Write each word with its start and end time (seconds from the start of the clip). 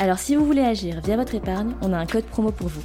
Alors 0.00 0.18
si 0.18 0.34
vous 0.34 0.46
voulez 0.46 0.62
agir 0.62 1.02
via 1.02 1.14
votre 1.14 1.34
épargne, 1.34 1.74
on 1.82 1.92
a 1.92 1.98
un 1.98 2.06
code 2.06 2.24
promo 2.24 2.50
pour 2.52 2.68
vous. 2.68 2.82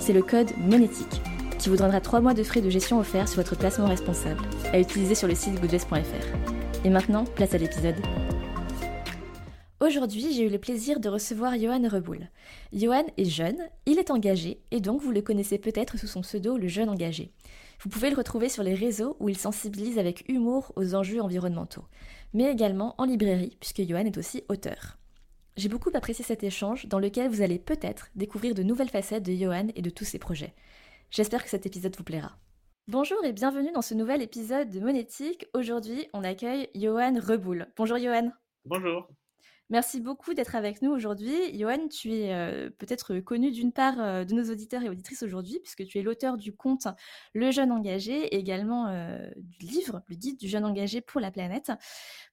C'est 0.00 0.14
le 0.14 0.22
code 0.22 0.56
monétique 0.56 1.20
qui 1.58 1.68
vous 1.68 1.76
donnera 1.76 2.00
3 2.00 2.22
mois 2.22 2.32
de 2.32 2.42
frais 2.42 2.62
de 2.62 2.70
gestion 2.70 2.98
offerts 2.98 3.28
sur 3.28 3.42
votre 3.42 3.58
placement 3.58 3.88
responsable 3.88 4.40
à 4.72 4.80
utiliser 4.80 5.14
sur 5.14 5.28
le 5.28 5.34
site 5.34 5.60
goodvest.fr. 5.60 6.82
Et 6.82 6.88
maintenant, 6.88 7.24
place 7.24 7.52
à 7.52 7.58
l'épisode. 7.58 7.96
Aujourd'hui, 9.80 10.32
j'ai 10.32 10.46
eu 10.46 10.48
le 10.48 10.56
plaisir 10.56 10.98
de 10.98 11.10
recevoir 11.10 11.58
Johan 11.58 11.86
Reboul. 11.90 12.30
Johan 12.72 13.04
est 13.18 13.26
jeune, 13.26 13.58
il 13.84 13.98
est 13.98 14.10
engagé, 14.10 14.62
et 14.70 14.80
donc 14.80 15.02
vous 15.02 15.12
le 15.12 15.20
connaissez 15.20 15.58
peut-être 15.58 15.98
sous 15.98 16.06
son 16.06 16.22
pseudo 16.22 16.56
Le 16.56 16.68
Jeune 16.68 16.88
Engagé. 16.88 17.32
Vous 17.82 17.90
pouvez 17.90 18.08
le 18.08 18.16
retrouver 18.16 18.48
sur 18.48 18.62
les 18.62 18.74
réseaux 18.74 19.14
où 19.20 19.28
il 19.28 19.36
sensibilise 19.36 19.98
avec 19.98 20.26
humour 20.26 20.72
aux 20.76 20.94
enjeux 20.94 21.20
environnementaux, 21.20 21.84
mais 22.32 22.50
également 22.50 22.94
en 22.96 23.04
librairie, 23.04 23.58
puisque 23.60 23.86
Johan 23.86 24.06
est 24.06 24.16
aussi 24.16 24.42
auteur. 24.48 24.96
J'ai 25.56 25.70
beaucoup 25.70 25.90
apprécié 25.94 26.22
cet 26.22 26.44
échange 26.44 26.86
dans 26.86 26.98
lequel 26.98 27.30
vous 27.30 27.40
allez 27.40 27.58
peut-être 27.58 28.08
découvrir 28.14 28.54
de 28.54 28.62
nouvelles 28.62 28.90
facettes 28.90 29.22
de 29.22 29.32
Johan 29.32 29.68
et 29.74 29.80
de 29.80 29.88
tous 29.88 30.04
ses 30.04 30.18
projets. 30.18 30.54
J'espère 31.10 31.42
que 31.42 31.48
cet 31.48 31.64
épisode 31.64 31.96
vous 31.96 32.04
plaira. 32.04 32.36
Bonjour 32.88 33.24
et 33.24 33.32
bienvenue 33.32 33.72
dans 33.72 33.82
ce 33.82 33.94
nouvel 33.94 34.20
épisode 34.20 34.68
de 34.68 34.80
Monétique. 34.80 35.46
Aujourd'hui, 35.54 36.08
on 36.12 36.24
accueille 36.24 36.68
Johan 36.74 37.18
Reboul. 37.18 37.68
Bonjour 37.76 37.96
Johan. 37.96 38.30
Bonjour. 38.66 39.08
Merci 39.68 40.00
beaucoup 40.00 40.32
d'être 40.32 40.54
avec 40.54 40.80
nous 40.80 40.92
aujourd'hui. 40.92 41.58
Johan, 41.58 41.88
tu 41.88 42.12
es 42.12 42.32
euh, 42.32 42.70
peut-être 42.78 43.18
connu 43.18 43.50
d'une 43.50 43.72
part 43.72 43.98
euh, 43.98 44.24
de 44.24 44.32
nos 44.32 44.44
auditeurs 44.44 44.84
et 44.84 44.88
auditrices 44.88 45.24
aujourd'hui, 45.24 45.58
puisque 45.58 45.84
tu 45.84 45.98
es 45.98 46.02
l'auteur 46.02 46.36
du 46.36 46.54
conte 46.54 46.86
Le 47.34 47.50
Jeune 47.50 47.72
Engagé 47.72 48.26
et 48.26 48.36
également 48.36 48.86
euh, 48.86 49.28
du 49.36 49.66
livre, 49.66 50.02
le 50.06 50.14
guide 50.14 50.38
du 50.38 50.46
jeune 50.46 50.64
engagé 50.64 51.00
pour 51.00 51.20
la 51.20 51.32
planète. 51.32 51.72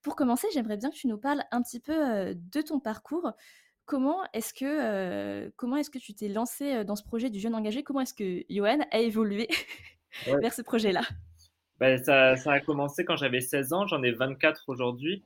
Pour 0.03 0.15
commencer, 0.15 0.47
j'aimerais 0.53 0.77
bien 0.77 0.91
que 0.91 0.95
tu 0.95 1.07
nous 1.07 1.17
parles 1.17 1.43
un 1.49 1.63
petit 1.63 1.79
peu 1.79 2.35
de 2.35 2.61
ton 2.61 2.79
parcours. 2.79 3.31
Comment 3.85 4.19
est-ce 4.33 4.53
que, 4.53 5.49
comment 5.55 5.77
est-ce 5.77 5.89
que 5.89 5.97
tu 5.97 6.13
t'es 6.13 6.27
lancé 6.27 6.85
dans 6.85 6.95
ce 6.95 7.03
projet 7.03 7.31
du 7.31 7.39
jeune 7.39 7.55
engagé? 7.55 7.81
Comment 7.81 8.01
est-ce 8.01 8.13
que 8.13 8.43
Johan 8.47 8.79
a 8.91 8.99
évolué 8.99 9.47
vers 10.27 10.53
ce 10.53 10.61
projet-là? 10.61 11.01
Ben, 11.79 11.97
ça, 11.97 12.35
ça 12.35 12.51
a 12.51 12.59
commencé 12.59 13.03
quand 13.03 13.17
j'avais 13.17 13.41
16 13.41 13.73
ans, 13.73 13.87
j'en 13.87 14.03
ai 14.03 14.11
24 14.11 14.65
aujourd'hui. 14.67 15.25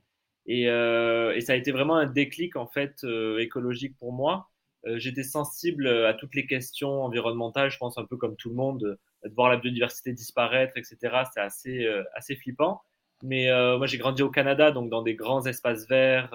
Euh, 0.50 1.32
et, 1.34 1.40
ça 1.40 1.52
a 1.52 1.56
été 1.56 1.72
vraiment 1.72 1.96
un 1.96 2.06
déclic 2.06 2.56
en 2.56 2.66
fait 2.66 3.04
euh, 3.04 3.38
écologique 3.38 3.96
pour 3.98 4.12
moi. 4.12 4.48
Euh, 4.86 4.98
j'étais 4.98 5.24
sensible 5.24 5.88
à 5.88 6.14
toutes 6.14 6.34
les 6.34 6.46
questions 6.46 7.02
environnementales, 7.02 7.70
je 7.70 7.78
pense 7.78 7.98
un 7.98 8.04
peu 8.04 8.16
comme 8.16 8.36
tout 8.36 8.48
le 8.48 8.54
monde, 8.54 8.98
de 9.24 9.34
voir 9.34 9.50
la 9.50 9.56
biodiversité 9.56 10.12
disparaître, 10.12 10.76
etc. 10.76 10.96
C'est 11.32 11.40
assez 11.40 11.86
assez 12.14 12.36
flippant. 12.36 12.80
Mais 13.22 13.48
moi 13.76 13.86
j'ai 13.86 13.98
grandi 13.98 14.22
au 14.22 14.30
Canada, 14.30 14.70
donc 14.70 14.90
dans 14.90 15.02
des 15.02 15.14
grands 15.14 15.44
espaces 15.46 15.88
verts, 15.88 16.32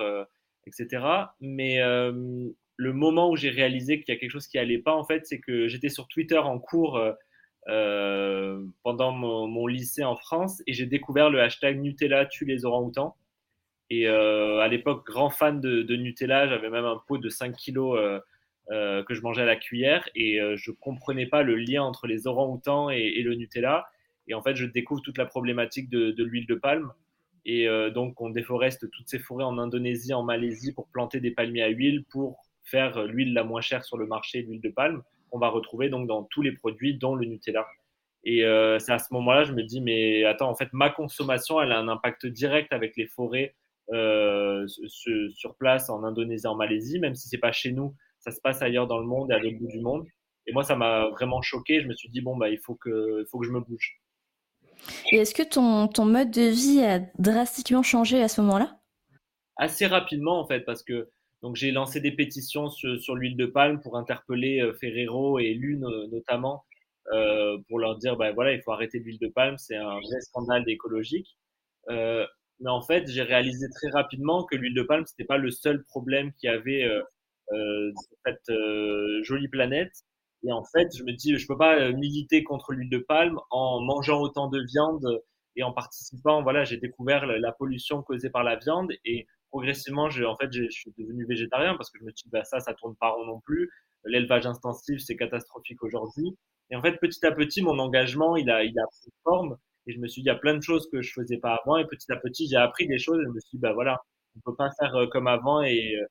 etc. 0.67 1.05
Mais 1.39 1.79
le 1.79 2.93
moment 2.93 3.29
où 3.29 3.37
j'ai 3.37 3.49
réalisé 3.49 4.01
qu'il 4.01 4.13
y 4.13 4.17
a 4.17 4.19
quelque 4.19 4.31
chose 4.31 4.47
qui 4.47 4.57
allait 4.57 4.79
pas, 4.79 4.93
en 4.93 5.05
fait, 5.05 5.25
c'est 5.25 5.39
que 5.39 5.67
j'étais 5.69 5.89
sur 5.89 6.07
Twitter 6.07 6.37
en 6.37 6.59
cours 6.59 7.01
pendant 8.83 9.11
mon, 9.13 9.67
lycée 9.67 10.03
en 10.03 10.17
France 10.17 10.61
et 10.67 10.73
j'ai 10.73 10.85
découvert 10.85 11.29
le 11.29 11.41
hashtag 11.41 11.79
Nutella 11.79 12.25
tue 12.25 12.45
les 12.45 12.65
orang-outans. 12.65 13.15
Et 13.95 14.07
euh, 14.07 14.57
à 14.57 14.67
l'époque, 14.69 15.05
grand 15.05 15.29
fan 15.29 15.61
de, 15.61 15.95
Nutella, 15.95 16.47
j'avais 16.47 16.71
même 16.71 16.85
un 16.85 16.99
pot 17.07 17.19
de 17.19 17.29
5 17.29 17.55
kilos 17.55 17.95
euh, 17.99 18.19
euh, 18.71 19.03
que 19.03 19.13
je 19.13 19.21
mangeais 19.21 19.43
à 19.43 19.45
la 19.45 19.55
cuillère 19.55 20.09
et 20.15 20.39
je 20.55 20.71
comprenais 20.71 21.27
pas 21.27 21.43
le 21.43 21.55
lien 21.55 21.83
entre 21.83 22.07
les 22.07 22.25
orang-outans 22.25 22.89
et, 22.89 23.21
le 23.21 23.35
Nutella. 23.35 23.85
Et 24.27 24.33
en 24.33 24.41
fait, 24.41 24.55
je 24.55 24.65
découvre 24.65 25.01
toute 25.03 25.19
la 25.19 25.27
problématique 25.27 25.89
de, 25.89 26.23
l'huile 26.23 26.47
de 26.47 26.55
palme. 26.55 26.91
Et 27.45 27.67
donc, 27.93 28.19
on 28.19 28.29
déforeste 28.29 28.89
toutes 28.89 29.07
ces 29.07 29.19
forêts 29.19 29.43
en 29.43 29.59
Indonésie, 29.59 30.13
en 30.13 30.23
Malaisie 30.23 30.73
pour 30.73 30.87
planter 30.87 31.19
des 31.19 31.31
palmiers 31.31 31.63
à 31.63 31.67
huile 31.67 32.03
pour 32.09 32.45
faire 32.63 33.03
l'huile 33.03 33.33
la 33.33 33.43
moins 33.43 33.61
chère 33.61 33.83
sur 33.83 33.97
le 33.97 34.07
marché, 34.07 34.41
l'huile 34.41 34.61
de 34.61 34.69
palme, 34.69 35.03
qu'on 35.29 35.37
va 35.37 35.49
retrouver 35.49 35.89
donc 35.89 36.07
dans 36.07 36.23
tous 36.23 36.41
les 36.41 36.53
produits, 36.53 36.95
dont 36.95 37.13
le 37.13 37.27
Nutella. 37.27 37.67
Et 38.23 38.39
c'est 38.79 38.93
à 38.93 38.97
ce 38.97 39.13
moment-là, 39.13 39.43
je 39.43 39.51
me 39.51 39.61
dis, 39.61 39.81
mais 39.81 40.23
attends, 40.23 40.49
en 40.49 40.55
fait, 40.55 40.69
ma 40.73 40.89
consommation, 40.89 41.61
elle 41.61 41.73
a 41.73 41.77
un 41.77 41.89
impact 41.89 42.25
direct 42.25 42.73
avec 42.73 42.95
les 42.97 43.05
forêts, 43.05 43.53
euh, 43.91 44.65
sur 44.67 45.55
place 45.57 45.89
en 45.89 46.03
Indonésie, 46.03 46.47
en 46.47 46.55
Malaisie, 46.55 46.99
même 46.99 47.15
si 47.15 47.27
c'est 47.27 47.37
pas 47.37 47.51
chez 47.51 47.71
nous, 47.71 47.95
ça 48.19 48.31
se 48.31 48.39
passe 48.41 48.61
ailleurs 48.61 48.87
dans 48.87 48.99
le 48.99 49.05
monde 49.05 49.31
et 49.31 49.33
à 49.33 49.39
l'autre 49.39 49.57
bout 49.59 49.67
du 49.67 49.81
monde. 49.81 50.05
Et 50.47 50.53
moi, 50.53 50.63
ça 50.63 50.75
m'a 50.75 51.09
vraiment 51.09 51.41
choqué. 51.41 51.81
Je 51.81 51.87
me 51.87 51.93
suis 51.93 52.09
dit 52.09 52.21
bon 52.21 52.37
bah 52.37 52.49
il 52.49 52.59
faut 52.59 52.75
que, 52.75 53.25
faut 53.31 53.39
que 53.39 53.45
je 53.45 53.51
me 53.51 53.59
bouge. 53.59 54.01
Et 55.11 55.17
est-ce 55.17 55.33
que 55.33 55.43
ton, 55.43 55.87
ton 55.87 56.05
mode 56.05 56.31
de 56.31 56.49
vie 56.49 56.83
a 56.83 56.99
drastiquement 57.19 57.83
changé 57.83 58.21
à 58.21 58.27
ce 58.27 58.41
moment-là? 58.41 58.79
Assez 59.55 59.85
rapidement 59.85 60.39
en 60.39 60.47
fait, 60.47 60.61
parce 60.61 60.83
que 60.83 61.09
donc 61.41 61.55
j'ai 61.55 61.71
lancé 61.71 61.99
des 61.99 62.11
pétitions 62.11 62.69
sur, 62.69 62.99
sur 62.99 63.15
l'huile 63.15 63.37
de 63.37 63.45
palme 63.45 63.81
pour 63.81 63.97
interpeller 63.97 64.61
euh, 64.61 64.73
Ferrero 64.73 65.39
et 65.39 65.53
Lune 65.53 65.85
euh, 65.85 66.07
notamment 66.07 66.63
euh, 67.11 67.57
pour 67.67 67.79
leur 67.79 67.97
dire 67.97 68.15
bah 68.15 68.31
voilà 68.31 68.53
il 68.53 68.61
faut 68.61 68.71
arrêter 68.71 68.99
l'huile 68.99 69.19
de 69.19 69.27
palme, 69.27 69.57
c'est 69.57 69.75
un 69.75 69.99
vrai 69.99 70.21
scandale 70.21 70.63
écologique. 70.67 71.37
Euh, 71.89 72.25
mais 72.59 72.69
en 72.69 72.81
fait, 72.81 73.09
j'ai 73.09 73.23
réalisé 73.23 73.67
très 73.69 73.89
rapidement 73.89 74.43
que 74.45 74.55
l'huile 74.55 74.75
de 74.75 74.83
palme, 74.83 75.05
c'était 75.05 75.25
pas 75.25 75.37
le 75.37 75.51
seul 75.51 75.83
problème 75.85 76.31
qu'il 76.33 76.49
y 76.49 76.53
avait 76.53 76.83
euh, 76.83 77.01
euh, 77.51 77.91
cette 78.25 78.49
euh, 78.49 79.21
jolie 79.23 79.47
planète. 79.47 79.91
Et 80.45 80.51
en 80.51 80.63
fait, 80.63 80.89
je 80.95 81.03
me 81.03 81.11
dis, 81.13 81.37
je 81.37 81.47
peux 81.47 81.57
pas 81.57 81.77
euh, 81.79 81.93
militer 81.93 82.43
contre 82.43 82.73
l'huile 82.73 82.89
de 82.89 82.97
palme 82.99 83.39
en 83.51 83.81
mangeant 83.81 84.19
autant 84.21 84.47
de 84.49 84.61
viande 84.61 85.21
et 85.55 85.63
en 85.63 85.73
participant. 85.73 86.41
Voilà, 86.43 86.63
j'ai 86.63 86.77
découvert 86.77 87.25
la, 87.25 87.51
pollution 87.51 88.01
causée 88.01 88.29
par 88.29 88.43
la 88.43 88.55
viande 88.57 88.91
et 89.05 89.27
progressivement, 89.51 90.09
je, 90.09 90.23
en 90.23 90.37
fait, 90.37 90.51
je 90.51 90.69
suis 90.69 90.93
devenu 90.97 91.25
végétarien 91.25 91.75
parce 91.75 91.89
que 91.91 91.99
je 91.99 92.05
me 92.05 92.11
dit, 92.11 92.23
bah, 92.31 92.43
ça, 92.43 92.59
ça 92.59 92.73
tourne 92.73 92.95
pas 92.95 93.09
rond 93.09 93.25
non 93.25 93.39
plus. 93.41 93.69
L'élevage 94.05 94.45
intensif, 94.45 94.99
c'est 94.99 95.15
catastrophique 95.15 95.83
aujourd'hui. 95.83 96.37
Et 96.71 96.75
en 96.75 96.81
fait, 96.81 96.97
petit 96.97 97.25
à 97.25 97.31
petit, 97.31 97.61
mon 97.61 97.77
engagement, 97.79 98.35
il 98.35 98.49
a, 98.49 98.63
il 98.63 98.77
a 98.79 98.87
pris 98.87 99.11
forme. 99.23 99.57
Et 99.87 99.93
je 99.93 99.99
me 99.99 100.07
suis 100.07 100.21
dit, 100.21 100.27
il 100.27 100.31
y 100.31 100.35
a 100.35 100.35
plein 100.35 100.55
de 100.55 100.61
choses 100.61 100.89
que 100.91 101.01
je 101.01 101.13
faisais 101.13 101.37
pas 101.37 101.59
avant. 101.63 101.77
Et 101.77 101.85
petit 101.85 102.11
à 102.11 102.17
petit, 102.17 102.47
j'ai 102.47 102.57
appris 102.57 102.87
des 102.87 102.99
choses. 102.99 103.19
Et 103.21 103.25
je 103.25 103.29
me 103.29 103.39
suis 103.39 103.57
dit, 103.57 103.61
bah 103.61 103.73
voilà, 103.73 104.01
on 104.37 104.39
peut 104.41 104.55
pas 104.55 104.69
faire 104.79 104.95
euh, 104.95 105.07
comme 105.07 105.27
avant. 105.27 105.61
Et 105.61 105.95
euh, 105.97 106.05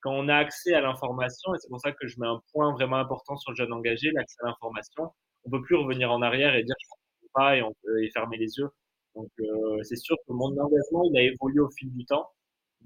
quand 0.00 0.12
on 0.12 0.28
a 0.28 0.36
accès 0.36 0.74
à 0.74 0.80
l'information, 0.80 1.54
et 1.54 1.58
c'est 1.58 1.68
pour 1.68 1.80
ça 1.80 1.92
que 1.92 2.06
je 2.06 2.20
mets 2.20 2.26
un 2.26 2.40
point 2.52 2.72
vraiment 2.72 2.96
important 2.96 3.36
sur 3.36 3.52
le 3.52 3.56
jeune 3.56 3.72
engagé, 3.72 4.10
l'accès 4.12 4.38
à 4.42 4.46
l'information, 4.48 5.12
on 5.44 5.50
peut 5.50 5.62
plus 5.62 5.76
revenir 5.76 6.12
en 6.12 6.22
arrière 6.22 6.54
et 6.54 6.62
dire 6.64 6.74
je 6.80 7.26
ne 7.26 7.28
pas 7.34 7.56
et, 7.56 7.62
on 7.62 7.74
peut, 7.82 8.02
et 8.02 8.10
fermer 8.10 8.36
les 8.38 8.58
yeux. 8.58 8.68
Donc 9.14 9.30
euh, 9.40 9.82
c'est 9.82 9.96
sûr 9.96 10.16
que 10.26 10.32
mon 10.32 10.46
engagement, 10.58 11.04
il 11.12 11.18
a 11.18 11.22
évolué 11.22 11.60
au 11.60 11.70
fil 11.70 11.90
du 11.92 12.04
temps. 12.04 12.30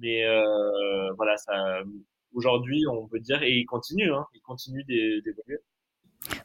Mais 0.01 0.25
euh, 0.25 1.13
voilà, 1.17 1.37
ça, 1.37 1.83
aujourd'hui, 2.35 2.85
on 2.89 3.07
peut 3.09 3.21
dire, 3.21 3.43
et 3.43 3.53
il 3.53 3.67
continue, 3.67 4.13
hein, 4.13 4.25
il 4.35 4.41
continue 4.41 4.83
d'évoluer. 4.85 5.59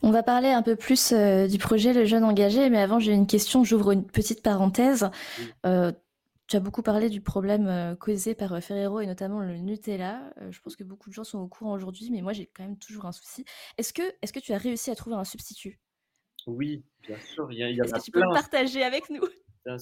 On 0.01 0.11
va 0.11 0.23
parler 0.23 0.49
un 0.49 0.63
peu 0.63 0.75
plus 0.75 1.11
euh, 1.11 1.47
du 1.47 1.57
projet 1.57 1.93
Le 1.93 2.05
Jeune 2.05 2.23
Engagé, 2.23 2.69
mais 2.69 2.79
avant 2.79 2.99
j'ai 2.99 3.13
une 3.13 3.27
question, 3.27 3.63
j'ouvre 3.63 3.91
une 3.91 4.05
petite 4.05 4.41
parenthèse. 4.41 5.09
Euh, 5.65 5.91
tu 6.47 6.55
as 6.55 6.59
beaucoup 6.59 6.81
parlé 6.81 7.09
du 7.09 7.21
problème 7.21 7.67
euh, 7.67 7.95
causé 7.95 8.33
par 8.33 8.61
Ferrero 8.61 9.01
et 9.01 9.05
notamment 9.05 9.41
le 9.41 9.57
Nutella. 9.57 10.21
je 10.49 10.59
pense 10.61 10.75
que 10.75 10.83
beaucoup 10.83 11.09
de 11.09 11.13
gens 11.13 11.23
sont 11.23 11.39
au 11.39 11.47
courant 11.47 11.73
aujourd'hui, 11.73 12.09
mais 12.11 12.21
moi 12.21 12.33
j'ai 12.33 12.47
quand 12.47 12.63
même 12.63 12.77
toujours 12.77 13.05
un 13.05 13.11
souci. 13.11 13.45
Est-ce 13.77 13.93
que, 13.93 14.03
est 14.21 14.31
que 14.31 14.39
tu 14.39 14.53
as 14.53 14.57
réussi 14.57 14.91
à 14.91 14.95
trouver 14.95 15.15
un 15.15 15.23
substitut? 15.23 15.79
Oui, 16.45 16.85
bien 17.05 17.19
sûr. 17.19 17.51
Il 17.51 17.57
y, 17.57 17.79
Est-ce 17.81 17.93
que 17.93 18.01
tu 18.01 18.11
peux 18.11 18.21
le 18.21 18.33
partager 18.33 18.83
avec 18.83 19.09
nous? 19.09 19.23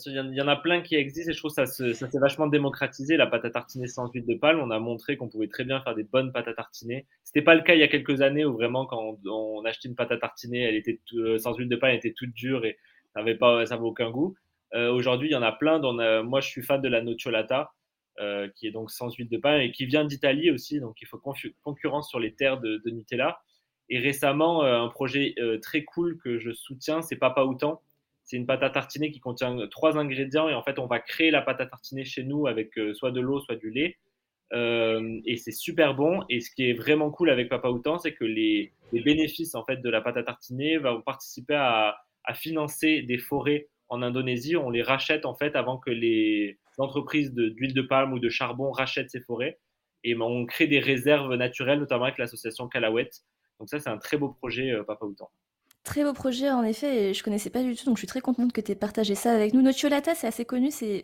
Il 0.05 0.33
y 0.33 0.41
en 0.41 0.47
a 0.47 0.55
plein 0.55 0.81
qui 0.81 0.95
existent 0.95 1.31
et 1.31 1.33
je 1.33 1.39
trouve 1.39 1.53
que 1.53 1.65
ça, 1.65 1.93
s'est 1.93 2.19
vachement 2.19 2.47
démocratisé. 2.47 3.17
La 3.17 3.27
pâte 3.27 3.45
à 3.45 3.49
tartiner 3.49 3.87
sans 3.87 4.09
huile 4.11 4.25
de 4.25 4.35
palme, 4.35 4.59
on 4.59 4.71
a 4.71 4.79
montré 4.79 5.17
qu'on 5.17 5.29
pouvait 5.29 5.47
très 5.47 5.63
bien 5.63 5.81
faire 5.81 5.95
des 5.95 6.03
bonnes 6.03 6.31
pâtes 6.31 6.47
à 6.47 6.53
tartiner. 6.53 7.05
C'était 7.23 7.41
pas 7.41 7.55
le 7.55 7.61
cas 7.61 7.75
il 7.75 7.79
y 7.79 7.83
a 7.83 7.87
quelques 7.87 8.21
années 8.21 8.45
où 8.45 8.53
vraiment 8.53 8.85
quand 8.85 9.17
on, 9.25 9.63
achetait 9.65 9.87
une 9.87 9.95
pâte 9.95 10.11
à 10.11 10.17
tartiner, 10.17 10.63
elle 10.63 10.75
était 10.75 10.99
euh, 11.13 11.37
sans 11.37 11.55
huile 11.55 11.69
de 11.69 11.75
palme, 11.75 11.91
elle 11.91 11.97
était 11.99 12.13
toute 12.13 12.33
dure 12.33 12.65
et 12.65 12.77
ça 13.13 13.19
n'avait 13.19 13.35
pas, 13.35 13.65
ça 13.65 13.79
aucun 13.79 14.09
goût. 14.09 14.35
Euh, 14.73 14.91
Aujourd'hui, 14.91 15.29
il 15.29 15.31
y 15.31 15.35
en 15.35 15.43
a 15.43 15.51
plein. 15.51 15.79
Dont, 15.79 15.93
moi, 16.23 16.41
je 16.41 16.47
suis 16.47 16.63
fan 16.63 16.81
de 16.81 16.89
la 16.89 17.01
nocciolata, 17.01 17.71
euh, 18.19 18.47
qui 18.55 18.65
est 18.65 18.71
donc 18.71 18.91
sans 18.91 19.13
huile 19.13 19.27
de 19.27 19.37
palme 19.37 19.59
et 19.59 19.71
qui 19.73 19.85
vient 19.85 20.05
d'Italie 20.05 20.49
aussi. 20.49 20.79
Donc, 20.79 21.01
il 21.01 21.07
faut 21.07 21.21
concurrence 21.63 22.09
sur 22.09 22.19
les 22.19 22.33
terres 22.33 22.61
de, 22.61 22.81
de 22.85 22.89
Nutella. 22.89 23.41
Et 23.89 23.99
récemment, 23.99 24.63
euh, 24.63 24.79
un 24.79 24.87
projet 24.87 25.35
euh, 25.37 25.59
très 25.59 25.83
cool 25.83 26.17
que 26.17 26.39
je 26.39 26.51
soutiens, 26.51 27.01
c'est 27.01 27.17
Papa 27.17 27.43
Outan 27.43 27.81
c'est 28.25 28.37
une 28.37 28.47
pâte 28.47 28.63
à 28.63 28.71
tartiner 28.71 29.11
qui 29.11 29.19
contient 29.19 29.55
trois 29.69 29.97
ingrédients 29.97 30.49
et 30.49 30.55
en 30.55 30.63
fait, 30.63 30.79
on 30.79 30.87
va 30.87 30.99
créer 30.99 31.29
la 31.31 31.41
pâte 31.41 31.61
à 31.61 31.67
tartiner 31.67 32.05
chez 32.05 32.23
nous 32.23 32.47
avec 32.47 32.77
euh, 32.77 32.93
soit 32.95 33.11
de 33.11 33.21
l'eau, 33.21 33.39
soit 33.39 33.55
du 33.55 33.69
lait. 33.69 33.97
et 34.51 35.37
c'est 35.37 35.51
super 35.51 35.93
bon. 35.95 36.23
Et 36.29 36.41
ce 36.41 36.49
qui 36.51 36.69
est 36.69 36.73
vraiment 36.73 37.11
cool 37.11 37.29
avec 37.29 37.49
Papa 37.49 37.69
Outan, 37.69 37.99
c'est 37.99 38.13
que 38.13 38.25
les, 38.25 38.73
bénéfices 38.91 39.55
en 39.55 39.63
fait 39.63 39.77
de 39.77 39.89
la 39.89 40.01
pâte 40.01 40.17
à 40.17 40.23
tartiner 40.23 40.77
vont 40.77 41.01
participer 41.01 41.55
à, 41.55 41.97
financer 42.33 43.03
des 43.03 43.19
forêts 43.19 43.67
en 43.89 44.01
Indonésie. 44.01 44.57
On 44.57 44.71
les 44.71 44.81
rachète 44.81 45.25
en 45.25 45.35
fait 45.35 45.55
avant 45.55 45.77
que 45.77 45.91
les 45.91 46.57
entreprises 46.79 47.31
d'huile 47.33 47.73
de, 47.73 47.81
palme 47.83 48.13
ou 48.13 48.19
de 48.19 48.29
charbon 48.29 48.71
rachètent 48.71 49.11
ces 49.11 49.21
forêts. 49.21 49.59
Et 50.03 50.15
on 50.19 50.45
crée 50.45 50.67
des 50.67 50.79
réserves 50.79 51.35
naturelles, 51.35 51.79
notamment 51.79 52.05
avec 52.05 52.17
l'association 52.17 52.67
Kalawet. 52.67 53.09
Donc 53.59 53.69
ça, 53.69 53.79
c'est 53.79 53.89
un 53.89 53.97
très 53.97 54.17
beau 54.17 54.29
projet, 54.29 54.71
euh, 54.71 54.83
Papa 54.83 55.05
Outan. 55.05 55.29
Très 55.85 56.03
beau 56.03 56.13
projet 56.13 56.49
en 56.49 56.63
effet, 56.63 57.09
et 57.09 57.13
je 57.13 57.23
connaissais 57.23 57.51
pas 57.51 57.61
du 57.61 57.75
tout, 57.75 57.85
donc 57.85 57.97
je 57.97 57.99
suis 57.99 58.07
très 58.07 58.19
contente 58.19 58.51
que 58.51 58.59
tu 58.59 58.71
aies 58.71 58.75
partagé 58.75 59.13
ça 59.13 59.31
avec 59.31 59.53
nous. 59.53 59.61
Nocciolata, 59.61 60.15
c'est 60.15 60.25
assez 60.25 60.43
connu, 60.43 60.71
c'est 60.71 61.03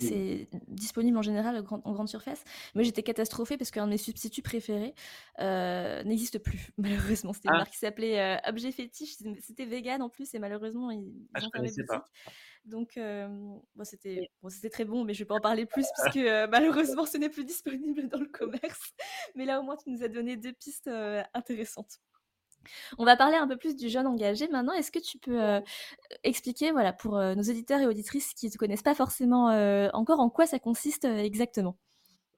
disponible 0.69 1.19
en 1.19 1.21
général 1.21 1.63
en 1.69 1.91
grande 1.91 2.09
surface. 2.09 2.43
Moi 2.73 2.83
j'étais 2.83 3.03
catastrophée 3.03 3.57
parce 3.57 3.69
qu'un 3.69 3.85
de 3.85 3.91
mes 3.91 3.99
substituts 3.99 4.41
préférés 4.41 4.95
euh, 5.39 6.01
n'existe 6.03 6.39
plus, 6.39 6.71
malheureusement. 6.79 7.31
C'était 7.31 7.49
une 7.49 7.53
ah. 7.53 7.57
marque 7.59 7.69
qui 7.69 7.77
s'appelait 7.77 8.19
euh, 8.19 8.49
Objet 8.49 8.71
Fétiche, 8.71 9.17
c'était 9.39 9.65
vegan 9.65 10.01
en 10.01 10.09
plus, 10.09 10.33
et 10.33 10.39
malheureusement 10.39 10.89
ils, 10.89 11.13
ah, 11.35 11.45
ont 11.45 11.49
fermé 11.51 11.69
Pas. 11.87 12.03
Donc 12.65 12.97
euh, 12.97 13.27
bon, 13.75 13.83
c'était 13.83 14.31
bon, 14.41 14.49
très 14.71 14.85
bon, 14.85 15.03
mais 15.03 15.13
je 15.13 15.19
vais 15.19 15.25
pas 15.27 15.35
en 15.35 15.41
parler 15.41 15.67
plus 15.67 15.85
puisque 15.95 16.25
malheureusement 16.49 17.05
ce 17.05 17.19
n'est 17.19 17.29
plus 17.29 17.45
disponible 17.45 18.07
dans 18.07 18.19
le 18.19 18.29
commerce. 18.29 18.93
Mais 19.35 19.45
là 19.45 19.59
au 19.59 19.63
moins 19.63 19.75
tu 19.77 19.91
nous 19.91 20.01
as 20.01 20.07
donné 20.07 20.37
deux 20.37 20.53
pistes 20.53 20.89
intéressantes. 21.35 21.99
On 22.97 23.05
va 23.05 23.15
parler 23.15 23.37
un 23.37 23.47
peu 23.47 23.57
plus 23.57 23.75
du 23.75 23.89
jeune 23.89 24.07
engagé 24.07 24.47
maintenant. 24.47 24.73
Est-ce 24.73 24.91
que 24.91 24.99
tu 24.99 25.17
peux 25.17 25.41
euh, 25.41 25.59
expliquer, 26.23 26.71
voilà, 26.71 26.93
pour 26.93 27.17
euh, 27.17 27.35
nos 27.35 27.43
auditeurs 27.43 27.79
et 27.79 27.87
auditrices 27.87 28.33
qui 28.33 28.47
ne 28.47 28.57
connaissent 28.57 28.83
pas 28.83 28.95
forcément 28.95 29.49
euh, 29.49 29.89
encore, 29.93 30.19
en 30.19 30.29
quoi 30.29 30.45
ça 30.45 30.59
consiste 30.59 31.05
exactement? 31.05 31.77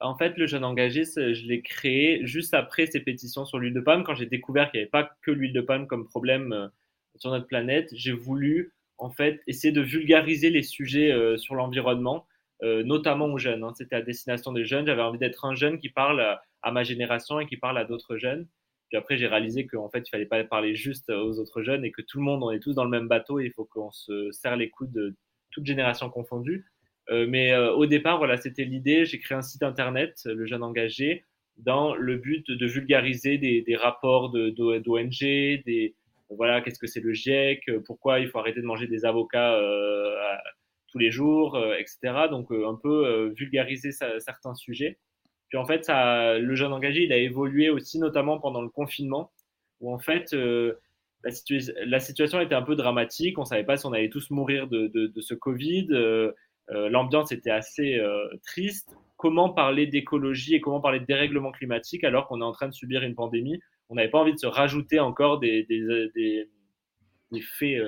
En 0.00 0.16
fait, 0.16 0.36
le 0.36 0.46
jeune 0.46 0.64
engagé, 0.64 1.04
je 1.04 1.46
l'ai 1.46 1.62
créé 1.62 2.20
juste 2.26 2.52
après 2.52 2.86
ces 2.86 3.00
pétitions 3.00 3.44
sur 3.44 3.58
l'huile 3.58 3.74
de 3.74 3.80
palme. 3.80 4.04
Quand 4.04 4.14
j'ai 4.14 4.26
découvert 4.26 4.70
qu'il 4.70 4.80
n'y 4.80 4.82
avait 4.82 4.90
pas 4.90 5.10
que 5.22 5.30
l'huile 5.30 5.52
de 5.52 5.60
palme 5.60 5.86
comme 5.86 6.06
problème 6.06 6.70
sur 7.16 7.30
notre 7.30 7.46
planète, 7.46 7.88
j'ai 7.92 8.12
voulu 8.12 8.74
en 8.98 9.10
fait 9.10 9.40
essayer 9.46 9.72
de 9.72 9.80
vulgariser 9.80 10.50
les 10.50 10.62
sujets 10.62 11.38
sur 11.38 11.54
l'environnement, 11.54 12.26
notamment 12.60 13.26
aux 13.26 13.38
jeunes. 13.38 13.62
Hein. 13.62 13.72
C'était 13.78 13.96
à 13.96 14.02
destination 14.02 14.52
des 14.52 14.66
jeunes. 14.66 14.84
J'avais 14.84 15.00
envie 15.00 15.18
d'être 15.18 15.44
un 15.46 15.54
jeune 15.54 15.78
qui 15.78 15.88
parle 15.88 16.38
à 16.62 16.72
ma 16.72 16.82
génération 16.82 17.40
et 17.40 17.46
qui 17.46 17.56
parle 17.56 17.78
à 17.78 17.84
d'autres 17.84 18.18
jeunes. 18.18 18.46
Puis 18.88 18.98
après, 18.98 19.16
j'ai 19.16 19.26
réalisé 19.26 19.66
qu'en 19.66 19.88
fait, 19.88 20.06
il 20.06 20.10
fallait 20.10 20.26
pas 20.26 20.42
parler 20.44 20.74
juste 20.74 21.10
aux 21.10 21.38
autres 21.38 21.62
jeunes 21.62 21.84
et 21.84 21.90
que 21.90 22.02
tout 22.02 22.18
le 22.18 22.24
monde, 22.24 22.42
on 22.42 22.50
est 22.50 22.60
tous 22.60 22.74
dans 22.74 22.84
le 22.84 22.90
même 22.90 23.08
bateau 23.08 23.40
et 23.40 23.46
il 23.46 23.52
faut 23.52 23.64
qu'on 23.64 23.90
se 23.90 24.30
serre 24.32 24.56
les 24.56 24.70
coudes 24.70 24.92
de 24.92 25.14
toute 25.50 25.66
génération 25.66 26.10
confondue. 26.10 26.66
Euh, 27.10 27.26
mais 27.28 27.52
euh, 27.52 27.72
au 27.72 27.86
départ, 27.86 28.18
voilà, 28.18 28.36
c'était 28.36 28.64
l'idée. 28.64 29.04
J'ai 29.04 29.18
créé 29.18 29.36
un 29.36 29.42
site 29.42 29.62
internet, 29.62 30.20
Le 30.24 30.46
Jeune 30.46 30.62
Engagé, 30.62 31.24
dans 31.56 31.94
le 31.94 32.16
but 32.16 32.50
de 32.50 32.66
vulgariser 32.66 33.38
des, 33.38 33.62
des 33.62 33.76
rapports 33.76 34.30
d'ONG, 34.30 35.20
des 35.20 35.94
voilà, 36.30 36.62
qu'est-ce 36.62 36.78
que 36.78 36.86
c'est 36.86 37.00
le 37.00 37.12
GIEC, 37.12 37.70
pourquoi 37.84 38.18
il 38.18 38.28
faut 38.28 38.38
arrêter 38.38 38.60
de 38.60 38.66
manger 38.66 38.86
des 38.88 39.04
avocats 39.04 39.54
euh, 39.54 40.16
tous 40.88 40.98
les 40.98 41.10
jours, 41.10 41.62
etc. 41.78 42.26
Donc 42.30 42.50
un 42.50 42.74
peu 42.82 43.32
vulgariser 43.36 43.92
certains 43.92 44.54
sujets. 44.54 44.98
Puis 45.54 45.60
en 45.60 45.66
fait, 45.66 45.86
le 45.88 46.54
jeune 46.56 46.72
engagé, 46.72 47.04
il 47.04 47.12
a 47.12 47.16
évolué 47.16 47.70
aussi, 47.70 48.00
notamment 48.00 48.40
pendant 48.40 48.60
le 48.60 48.68
confinement, 48.68 49.30
où 49.78 49.94
en 49.94 50.00
fait, 50.00 50.34
euh, 50.34 50.80
la, 51.22 52.00
situation 52.00 52.40
était 52.40 52.56
un 52.56 52.62
peu 52.62 52.74
dramatique. 52.74 53.38
On 53.38 53.42
ne 53.42 53.46
savait 53.46 53.62
pas 53.62 53.76
si 53.76 53.86
on 53.86 53.92
allait 53.92 54.08
tous 54.08 54.30
mourir 54.30 54.66
de, 54.66 55.12
ce 55.20 55.32
Covid. 55.32 55.86
Euh, 55.92 56.32
euh, 56.70 56.88
l'ambiance 56.88 57.30
était 57.30 57.52
assez 57.52 58.02
triste. 58.42 58.96
Comment 59.16 59.48
parler 59.48 59.86
d'écologie 59.86 60.56
et 60.56 60.60
comment 60.60 60.80
parler 60.80 60.98
de 60.98 61.04
dérèglement 61.04 61.52
climatique 61.52 62.02
alors 62.02 62.26
qu'on 62.26 62.40
est 62.40 62.44
en 62.44 62.50
train 62.50 62.66
de 62.66 62.74
subir 62.74 63.04
une 63.04 63.14
pandémie? 63.14 63.60
On 63.90 63.94
n'avait 63.94 64.10
pas 64.10 64.18
envie 64.18 64.34
de 64.34 64.40
se 64.40 64.48
rajouter 64.48 64.98
encore 64.98 65.38
des, 65.38 65.62
des, 65.62 66.48
faits. 67.42 67.80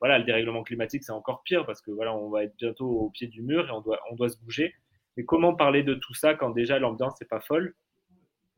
voilà, 0.00 0.18
le 0.18 0.24
dérèglement 0.24 0.62
climatique, 0.62 1.04
c'est 1.04 1.12
encore 1.12 1.42
pire 1.42 1.66
parce 1.66 1.82
que 1.82 1.90
voilà, 1.90 2.16
on 2.16 2.30
va 2.30 2.44
être 2.44 2.56
bientôt 2.56 2.88
au 2.88 3.10
pied 3.10 3.26
du 3.26 3.42
mur 3.42 3.68
et 3.68 3.70
on 3.70 4.14
doit 4.16 4.30
se 4.30 4.38
bouger. 4.38 4.72
Mais 5.16 5.24
comment 5.24 5.54
parler 5.54 5.82
de 5.82 5.94
tout 5.94 6.14
ça 6.14 6.34
quand 6.34 6.50
déjà 6.50 6.78
l'ambiance 6.78 7.20
n'est 7.20 7.26
pas 7.26 7.40
folle? 7.40 7.74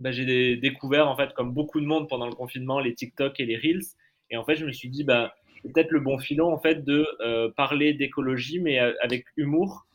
Ben, 0.01 0.13
J'ai 0.13 0.57
découvert, 0.57 1.09
en 1.09 1.17
fait, 1.17 1.33
comme 1.35 1.53
beaucoup 1.53 1.81
de 1.81 1.87
monde 1.87 2.09
pendant 2.09 2.27
le 2.27 2.35
confinement, 2.35 2.81
les 2.81 2.95
TikTok 2.95 3.39
et 3.41 3.47
les 3.47 3.57
Reels. 3.57 3.85
Et 4.31 4.37
en 4.37 4.45
fait, 4.45 4.57
je 4.57 4.67
me 4.67 4.73
suis 4.73 4.89
dit, 4.89 5.05
ben, 5.05 5.31
c'est 5.63 5.73
peut-être 5.73 5.91
le 5.91 6.01
bon 6.01 6.19
filon 6.19 6.53
en 6.53 6.59
fait, 6.59 6.85
de 6.85 7.07
euh, 7.21 7.51
parler 7.51 7.95
d'écologie, 7.95 8.61
mais 8.61 8.81
euh, 8.81 8.93
avec 9.01 9.25
humour, 9.37 9.87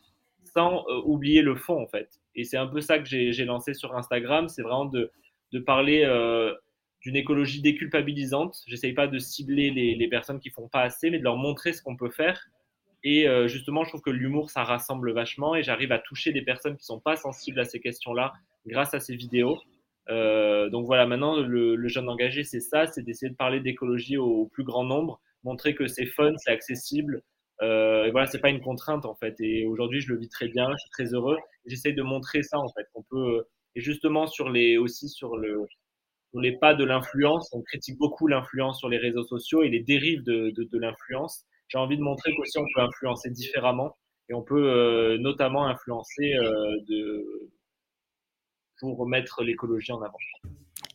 sans 0.44 0.84
euh, 0.88 1.00
oublier 1.04 1.42
le 1.42 1.54
fond, 1.54 1.80
en 1.80 1.86
fait. 1.86 2.08
Et 2.34 2.44
c'est 2.44 2.56
un 2.56 2.66
peu 2.66 2.80
ça 2.80 2.98
que 2.98 3.04
j'ai 3.04 3.44
lancé 3.44 3.74
sur 3.74 3.96
Instagram, 3.96 4.48
c'est 4.48 4.62
vraiment 4.62 4.84
de, 4.84 5.10
de 5.52 5.58
parler 5.58 6.06
d'une 7.02 7.16
écologie 7.16 7.60
déculpabilisante. 7.60 8.62
J'essaye 8.68 8.92
pas 8.92 9.08
de 9.08 9.18
cibler 9.18 9.70
les, 9.70 9.96
les, 9.96 10.08
personnes 10.08 10.38
qui 10.38 10.50
font 10.50 10.68
pas 10.68 10.82
assez, 10.82 11.10
mais 11.10 11.18
de 11.18 11.24
leur 11.24 11.36
montrer 11.36 11.72
ce 11.72 11.82
qu'on 11.82 11.96
peut 11.96 12.10
faire 12.10 12.48
et 13.02 13.26
euh, 13.26 13.48
justement, 13.48 13.84
je 13.84 13.90
trouve 13.90 14.02
que 14.02 14.10
l'humour, 14.10 14.50
ça 14.50 14.62
rassemble 14.62 15.12
vachement 15.12 15.54
et 15.54 15.62
j'arrive 15.62 15.92
à 15.92 15.98
toucher 15.98 16.32
des 16.32 16.42
personnes 16.42 16.76
qui 16.76 16.84
sont 16.84 17.00
pas 17.00 17.16
sensibles 17.16 17.60
à 17.60 17.64
ces 17.64 17.80
questions-là 17.80 18.32
grâce 18.66 18.92
à 18.94 19.00
ces 19.00 19.16
vidéos. 19.16 19.58
Euh, 20.10 20.68
donc 20.68 20.86
voilà, 20.86 21.06
maintenant, 21.06 21.36
le, 21.40 21.88
jeune 21.88 22.08
engagé, 22.08 22.44
c'est 22.44 22.60
ça, 22.60 22.86
c'est 22.86 23.02
d'essayer 23.02 23.30
de 23.30 23.36
parler 23.36 23.60
d'écologie 23.60 24.18
au, 24.18 24.46
plus 24.46 24.64
grand 24.64 24.84
nombre, 24.84 25.20
montrer 25.44 25.74
que 25.74 25.86
c'est 25.86 26.06
fun, 26.06 26.32
c'est 26.36 26.50
accessible. 26.50 27.22
Euh, 27.62 28.04
et 28.04 28.10
voilà, 28.10 28.26
c'est 28.26 28.40
pas 28.40 28.50
une 28.50 28.60
contrainte 28.60 29.06
en 29.06 29.14
fait. 29.14 29.34
Et 29.40 29.66
aujourd'hui, 29.66 30.00
je 30.00 30.12
le 30.12 30.18
vis 30.18 30.28
très 30.28 30.48
bien, 30.48 30.70
je 30.72 30.78
suis 30.78 30.90
très 30.90 31.14
heureux. 31.14 31.38
J'essaie 31.66 31.92
de 31.92 32.02
montrer 32.02 32.42
ça 32.42 32.58
en 32.58 32.68
fait, 32.68 32.86
qu'on 32.92 33.02
peut. 33.02 33.44
Et 33.76 33.80
justement 33.80 34.26
sur 34.26 34.48
les 34.50 34.78
aussi 34.78 35.08
sur 35.08 35.36
le 35.36 35.66
sur 36.30 36.40
les 36.40 36.52
pas 36.58 36.74
de 36.74 36.84
l'influence, 36.84 37.50
on 37.52 37.62
critique 37.62 37.98
beaucoup 37.98 38.26
l'influence 38.26 38.78
sur 38.78 38.88
les 38.88 38.98
réseaux 38.98 39.24
sociaux 39.24 39.62
et 39.62 39.68
les 39.68 39.80
dérives 39.80 40.22
de, 40.22 40.50
de, 40.50 40.64
de 40.64 40.78
l'influence 40.78 41.44
j'ai 41.70 41.78
envie 41.78 41.96
de 41.96 42.02
montrer 42.02 42.34
qu'aussi 42.34 42.58
on 42.58 42.66
peut 42.74 42.82
influencer 42.82 43.30
différemment 43.30 43.96
et 44.28 44.34
on 44.34 44.42
peut 44.42 44.70
euh, 44.70 45.18
notamment 45.18 45.66
influencer 45.66 46.34
euh, 46.34 46.76
de, 46.88 47.50
pour 48.80 49.06
mettre 49.06 49.42
l'écologie 49.42 49.92
en 49.92 50.02
avant. 50.02 50.18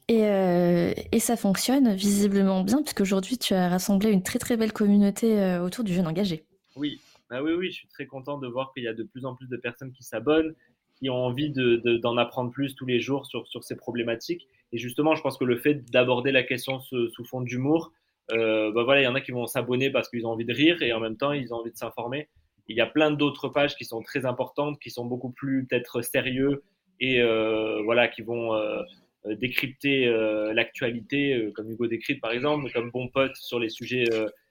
Et, 0.07 0.25
euh, 0.25 0.93
et, 1.11 1.19
ça 1.19 1.35
fonctionne 1.35 1.95
visiblement 1.95 2.63
bien, 2.63 2.81
puisqu'aujourd'hui 2.83 3.37
tu 3.37 3.53
as 3.53 3.69
rassemblé 3.69 4.11
une 4.11 4.21
très 4.21 4.37
très 4.37 4.55
belle 4.55 4.71
communauté 4.71 5.57
autour 5.59 5.83
du 5.83 5.93
jeune 5.93 6.07
engagé. 6.07 6.45
Oui, 6.75 6.99
bah 7.29 7.41
oui, 7.41 7.53
oui, 7.53 7.71
je 7.71 7.77
suis 7.77 7.87
très 7.87 8.05
content 8.05 8.37
de 8.37 8.47
voir 8.47 8.71
qu'il 8.73 8.83
y 8.83 8.87
a 8.87 8.93
de 8.93 9.03
plus 9.03 9.25
en 9.25 9.35
plus 9.35 9.47
de 9.47 9.57
personnes 9.57 9.91
qui 9.93 10.03
s'abonnent, 10.03 10.53
qui 10.99 11.09
ont 11.09 11.25
envie 11.25 11.49
d'en 11.49 11.61
de, 11.61 11.97
d'en 11.97 12.17
apprendre 12.17 12.51
plus 12.51 12.75
tous 12.75 12.85
les 12.85 12.99
jours 12.99 13.25
sur, 13.25 13.47
sur 13.47 13.63
ces 13.63 13.75
problématiques. 13.75 14.47
Et 14.71 14.77
justement, 14.77 15.15
je 15.15 15.21
pense 15.21 15.37
que 15.37 15.45
le 15.45 15.57
fait 15.57 15.89
d'aborder 15.89 16.31
la 16.31 16.43
question 16.43 16.79
sous, 16.79 17.09
sous 17.09 17.25
fond 17.25 17.41
d'humour, 17.41 17.91
euh, 18.31 18.71
bah 18.71 18.83
voilà, 18.83 19.01
il 19.01 19.03
y 19.03 19.07
en 19.07 19.15
a 19.15 19.21
qui 19.21 19.31
vont 19.31 19.45
s'abonner 19.45 19.89
parce 19.91 20.09
qu'ils 20.09 20.25
ont 20.25 20.31
envie 20.31 20.45
de 20.45 20.53
rire 20.53 20.81
et 20.81 20.93
en 20.93 20.99
même 20.99 21.17
temps, 21.17 21.31
ils 21.31 21.53
ont 21.53 21.57
envie 21.57 21.71
de 21.71 21.77
s'informer. 21.77 22.29
Il 22.67 22.75
y 22.75 22.81
a 22.81 22.87
plein 22.87 23.11
d'autres 23.11 23.49
pages 23.49 23.75
qui 23.75 23.85
sont 23.85 24.01
très 24.01 24.25
importantes, 24.25 24.79
qui 24.79 24.89
sont 24.89 25.05
beaucoup 25.05 25.31
plus 25.31 25.67
peut-être 25.67 26.01
sérieux 26.01 26.63
et 26.99 27.21
euh, 27.21 27.81
voilà, 27.83 28.07
qui 28.07 28.23
vont 28.23 28.55
euh, 28.55 28.81
décrypter 29.25 30.05
l'actualité, 30.53 31.51
comme 31.55 31.69
Hugo 31.71 31.87
décrypte 31.87 32.21
par 32.21 32.31
exemple, 32.31 32.71
comme 32.71 32.91
bon 32.91 33.07
pote 33.09 33.35
sur 33.35 33.59
les 33.59 33.69
sujets 33.69 34.05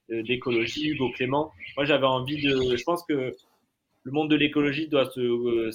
d'écologie, 0.08 0.90
Hugo 0.90 1.10
Clément. 1.12 1.52
Moi, 1.76 1.84
j'avais 1.84 2.06
envie 2.06 2.42
de. 2.42 2.76
Je 2.76 2.82
pense 2.84 3.04
que 3.04 3.32
le 4.02 4.12
monde 4.12 4.30
de 4.30 4.36
l'écologie 4.36 4.88
doit 4.88 5.06
se. 5.10 5.70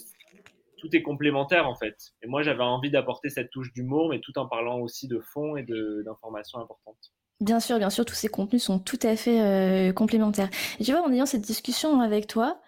tout 0.77 0.95
est 0.95 1.01
complémentaire 1.01 1.67
en 1.67 1.75
fait. 1.75 1.95
Et 2.21 2.27
moi, 2.27 2.41
j'avais 2.41 2.63
envie 2.63 2.91
d'apporter 2.91 3.29
cette 3.29 3.51
touche 3.51 3.71
d'humour, 3.73 4.09
mais 4.09 4.19
tout 4.19 4.37
en 4.37 4.47
parlant 4.47 4.79
aussi 4.79 5.07
de 5.07 5.19
fond 5.19 5.55
et 5.55 5.63
d'informations 5.63 6.59
importantes. 6.59 7.13
Bien 7.41 7.61
sûr, 7.61 7.77
bien 7.77 7.89
sûr, 7.89 8.03
tous 8.03 8.15
ces 8.15 8.27
contenus 8.27 8.63
sont 8.63 8.79
tout 8.79 8.99
à 9.01 9.15
fait 9.15 9.41
euh, 9.41 9.93
complémentaires. 9.93 10.49
Et 10.79 10.83
tu 10.83 10.91
vois, 10.91 11.01
en 11.01 11.11
ayant 11.11 11.25
cette 11.25 11.41
discussion 11.41 12.01
avec 12.01 12.27
toi, 12.27 12.59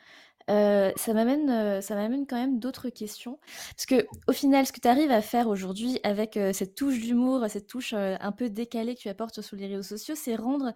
euh, 0.50 0.94
ça 0.96 1.14
m'amène, 1.14 1.50
euh, 1.50 1.82
ça 1.82 1.96
m'amène 1.96 2.26
quand 2.26 2.38
même 2.38 2.58
d'autres 2.58 2.88
questions. 2.88 3.38
Parce 3.76 3.86
que 3.86 4.08
au 4.30 4.32
final, 4.32 4.66
ce 4.66 4.72
que 4.72 4.80
tu 4.80 4.88
arrives 4.88 5.12
à 5.12 5.22
faire 5.22 5.50
aujourd'hui 5.50 6.00
avec 6.04 6.40
cette 6.54 6.76
touche 6.76 7.00
d'humour, 7.02 7.46
cette 7.50 7.68
touche 7.68 7.94
un 7.94 8.32
peu 8.32 8.50
décalée 8.50 8.96
que 8.96 9.02
tu 9.02 9.10
apportes 9.10 9.42
sur 9.42 9.58
les 9.58 9.68
réseaux 9.68 9.84
sociaux, 9.98 10.16
c'est 10.16 10.36
rendre 10.36 10.74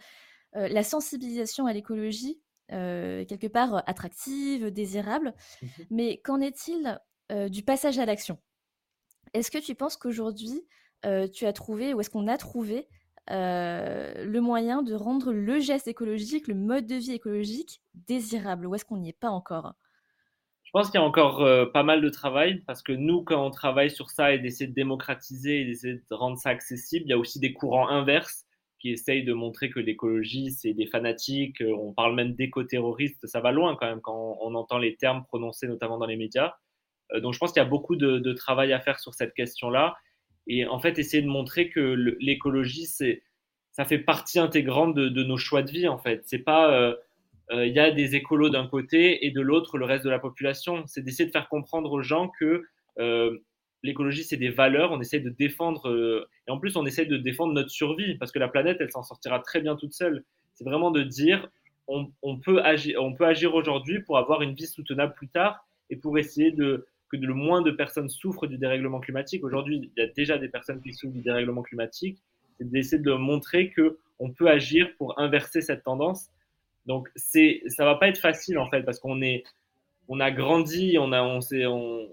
la 0.54 0.84
sensibilisation 0.84 1.66
à 1.66 1.74
l'écologie 1.74 2.42
quelque 2.70 3.48
part 3.48 3.82
attractive, 3.88 4.72
désirable. 4.72 5.34
Mmh 5.62 5.68
Mais 5.90 6.18
qu'en 6.18 6.42
est-il 6.42 7.00
du 7.50 7.64
passage 7.64 7.98
à 7.98 8.06
l'action? 8.06 8.40
Est-ce 9.34 9.52
que 9.52 9.58
tu 9.58 9.74
penses 9.74 9.96
qu'aujourd'hui, 9.96 10.62
tu 11.34 11.46
as 11.46 11.54
trouvé, 11.54 11.94
ou 11.94 12.02
est-ce 12.02 12.10
qu'on 12.10 12.28
a 12.28 12.38
trouvé 12.38 12.88
le 13.30 14.40
moyen 14.40 14.84
de 14.84 14.94
rendre 14.94 15.32
le 15.32 15.60
geste 15.60 15.88
écologique, 15.88 16.48
le 16.48 16.56
mode 16.56 16.88
de 16.88 16.96
vie 16.96 17.14
écologique 17.14 17.82
désirable 18.08 18.68
Ou 18.68 18.76
est-ce 18.76 18.86
qu'on 18.86 18.98
n'y 18.98 19.10
est 19.10 19.20
pas 19.20 19.30
encore? 19.30 19.74
Je 20.66 20.72
pense 20.72 20.92
qu'il 20.92 21.00
y 21.00 21.04
a 21.04 21.06
encore 21.06 21.42
euh, 21.42 21.66
pas 21.68 21.84
mal 21.84 22.02
de 22.02 22.10
travail 22.10 22.62
parce 22.68 22.82
que 22.82 22.92
nous, 22.92 23.24
quand 23.24 23.46
on 23.46 23.50
travaille 23.50 23.90
sur 23.90 24.10
ça 24.10 24.34
et 24.34 24.40
d'essayer 24.40 24.68
de 24.68 24.74
démocratiser 24.74 25.62
et 25.62 25.66
d'essayer 25.66 25.94
de 25.94 26.14
rendre 26.14 26.38
ça 26.38 26.50
accessible, 26.50 27.06
il 27.06 27.12
y 27.12 27.14
a 27.14 27.18
aussi 27.18 27.40
des 27.40 27.54
courants 27.54 27.88
inverses 27.88 28.46
qui 28.80 28.90
essayent 28.90 29.24
de 29.24 29.32
montrer 29.32 29.70
que 29.70 29.80
l'écologie, 29.80 30.52
c'est 30.52 30.74
des 30.74 30.86
fanatiques. 30.88 31.62
Euh, 31.62 31.74
on 31.80 31.94
parle 31.94 32.14
même 32.14 32.34
d'éco-terroristes. 32.34 33.26
Ça 33.26 33.40
va 33.40 33.54
loin 33.54 33.78
quand 33.80 33.86
même 33.86 34.02
quand 34.02 34.38
on 34.42 34.54
entend 34.54 34.78
les 34.78 34.98
termes 34.98 35.24
prononcés, 35.24 35.68
notamment 35.68 35.98
dans 35.98 36.08
les 36.08 36.18
médias. 36.18 36.56
donc 37.22 37.34
je 37.34 37.40
pense 37.40 37.54
qu'il 37.54 37.64
y 37.64 37.66
a 37.66 37.70
beaucoup 37.70 37.96
de, 37.96 38.34
travail 38.34 38.74
à 38.74 38.82
faire 38.82 39.00
sur 39.00 39.14
cette 39.14 39.34
question-là. 39.34 39.96
Et 40.48 40.66
en 40.66 40.80
fait, 40.80 41.00
essayer 41.00 41.24
de 41.24 41.28
montrer 41.28 41.70
que 41.70 42.16
l'écologie, 42.20 42.86
c'est 42.86 43.24
ça 43.72 43.84
fait 43.84 44.00
partie 44.00 44.40
intégrante 44.40 44.96
de, 44.96 45.24
nos 45.24 45.38
choix 45.38 45.62
de 45.62 45.72
vie, 45.72 45.88
en 45.88 45.98
fait. 45.98 46.22
C'est 46.26 46.40
pas 46.40 46.96
il 47.52 47.74
y 47.74 47.80
a 47.80 47.92
des 47.92 48.16
écolos 48.16 48.50
d'un 48.50 48.68
côté 48.68 49.26
et 49.26 49.32
de 49.32 49.42
l'autre 49.42 49.78
le 49.78 49.86
reste 49.86 50.06
de 50.06 50.10
la 50.10 50.20
population. 50.20 50.84
C'est 50.88 51.02
d'essayer 51.02 51.26
de 51.26 51.32
faire 51.32 51.50
comprendre 51.50 51.92
aux 51.92 52.02
gens 52.02 52.32
que 52.40 52.64
l'écologie, 53.86 54.24
c'est 54.24 54.38
des 54.38 54.50
valeurs, 54.50 54.92
on 54.92 55.00
essaie 55.00 55.20
de 55.20 55.30
défendre, 55.30 55.90
euh, 55.90 56.28
et 56.48 56.52
en 56.52 56.58
plus, 56.58 56.76
on 56.76 56.86
essaie 56.86 57.06
de 57.06 57.18
défendre 57.18 57.54
notre 57.54 57.70
survie, 57.70 58.16
parce 58.16 58.32
que 58.32 58.40
la 58.40 58.50
planète, 58.50 58.78
elle 58.82 58.92
s'en 58.92 59.04
sortira 59.04 59.40
très 59.40 59.62
bien 59.62 59.76
toute 59.76 59.94
seule. 59.94 60.26
C'est 60.56 60.66
vraiment 60.66 60.92
de 60.92 61.04
dire, 61.04 61.48
on, 61.88 62.10
peut 62.40 62.62
agir, 62.64 63.02
on 63.02 63.14
peut 63.14 63.26
agir 63.26 63.54
aujourd'hui 63.54 64.02
pour 64.02 64.18
avoir 64.18 64.42
une 64.42 64.56
vie 64.56 64.68
soutenable 64.68 65.14
plus 65.14 65.30
tard, 65.30 65.66
et 65.90 65.96
pour 65.96 66.18
essayer 66.18 66.52
de, 66.52 66.88
que 67.12 67.18
le 67.18 67.34
moins 67.34 67.62
de 67.62 67.72
personnes 67.72 68.10
souffrent 68.10 68.48
du 68.48 68.58
dérèglement 68.58 69.00
climatique. 69.00 69.44
Aujourd'hui, 69.44 69.92
il 69.96 70.02
y 70.02 70.06
a 70.06 70.10
déjà 70.12 70.38
des 70.38 70.50
personnes 70.50 70.82
qui 70.82 70.94
souffrent 70.94 71.14
du 71.14 71.22
dérèglement 71.22 71.62
climatique, 71.62 72.18
c'est 72.58 72.70
d'essayer 72.70 73.02
de 73.02 73.14
montrer 73.14 73.72
que 73.72 73.98
on 74.20 74.32
peut 74.32 74.50
agir 74.50 74.90
pour 74.98 75.20
inverser 75.20 75.62
cette 75.62 75.84
tendance. 75.84 76.30
Donc, 76.86 77.10
c'est, 77.16 77.62
ça 77.68 77.84
va 77.84 77.96
pas 77.96 78.08
être 78.08 78.20
facile, 78.20 78.58
en 78.58 78.70
fait, 78.70 78.84
parce 78.84 79.00
qu'on 79.00 79.22
est, 79.22 79.44
on 80.08 80.20
a 80.20 80.32
grandi, 80.32 80.98
on 81.00 81.12
a, 81.12 81.22
on, 81.22 81.40
on, 81.52 82.08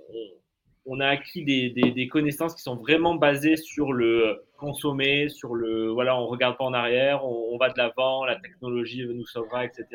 on 0.87 1.01
a 1.01 1.07
acquis 1.07 1.45
des, 1.45 2.09
connaissances 2.09 2.55
qui 2.55 2.63
sont 2.63 2.77
vraiment 2.77 3.15
basées 3.15 3.57
sur 3.57 3.93
le 3.93 4.45
consommer, 4.57 5.29
sur 5.29 5.55
le 5.55 5.91
voilà, 5.91 6.19
on 6.19 6.27
regarde 6.27 6.57
pas 6.57 6.65
en 6.65 6.73
arrière, 6.73 7.25
on, 7.25 7.57
va 7.57 7.69
de 7.69 7.79
l'avant, 7.79 8.25
la 8.25 8.37
technologie 8.37 9.05
nous 9.07 9.27
sauvera, 9.27 9.65
etc. 9.65 9.87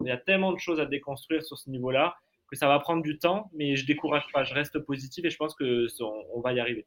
Il 0.00 0.08
y 0.08 0.10
a 0.10 0.16
tellement 0.16 0.52
de 0.52 0.58
choses 0.58 0.80
à 0.80 0.86
déconstruire 0.86 1.42
sur 1.42 1.56
ce 1.56 1.70
niveau-là 1.70 2.16
que 2.48 2.56
ça 2.56 2.68
va 2.68 2.78
prendre 2.78 3.02
du 3.02 3.18
temps, 3.18 3.50
mais 3.54 3.76
je 3.76 3.86
décourage 3.86 4.24
pas, 4.32 4.44
je 4.44 4.54
reste 4.54 4.78
positif 4.78 5.24
et 5.24 5.30
je 5.30 5.36
pense 5.36 5.54
que 5.54 5.86
on, 6.34 6.40
va 6.40 6.52
y 6.52 6.60
arriver. 6.60 6.86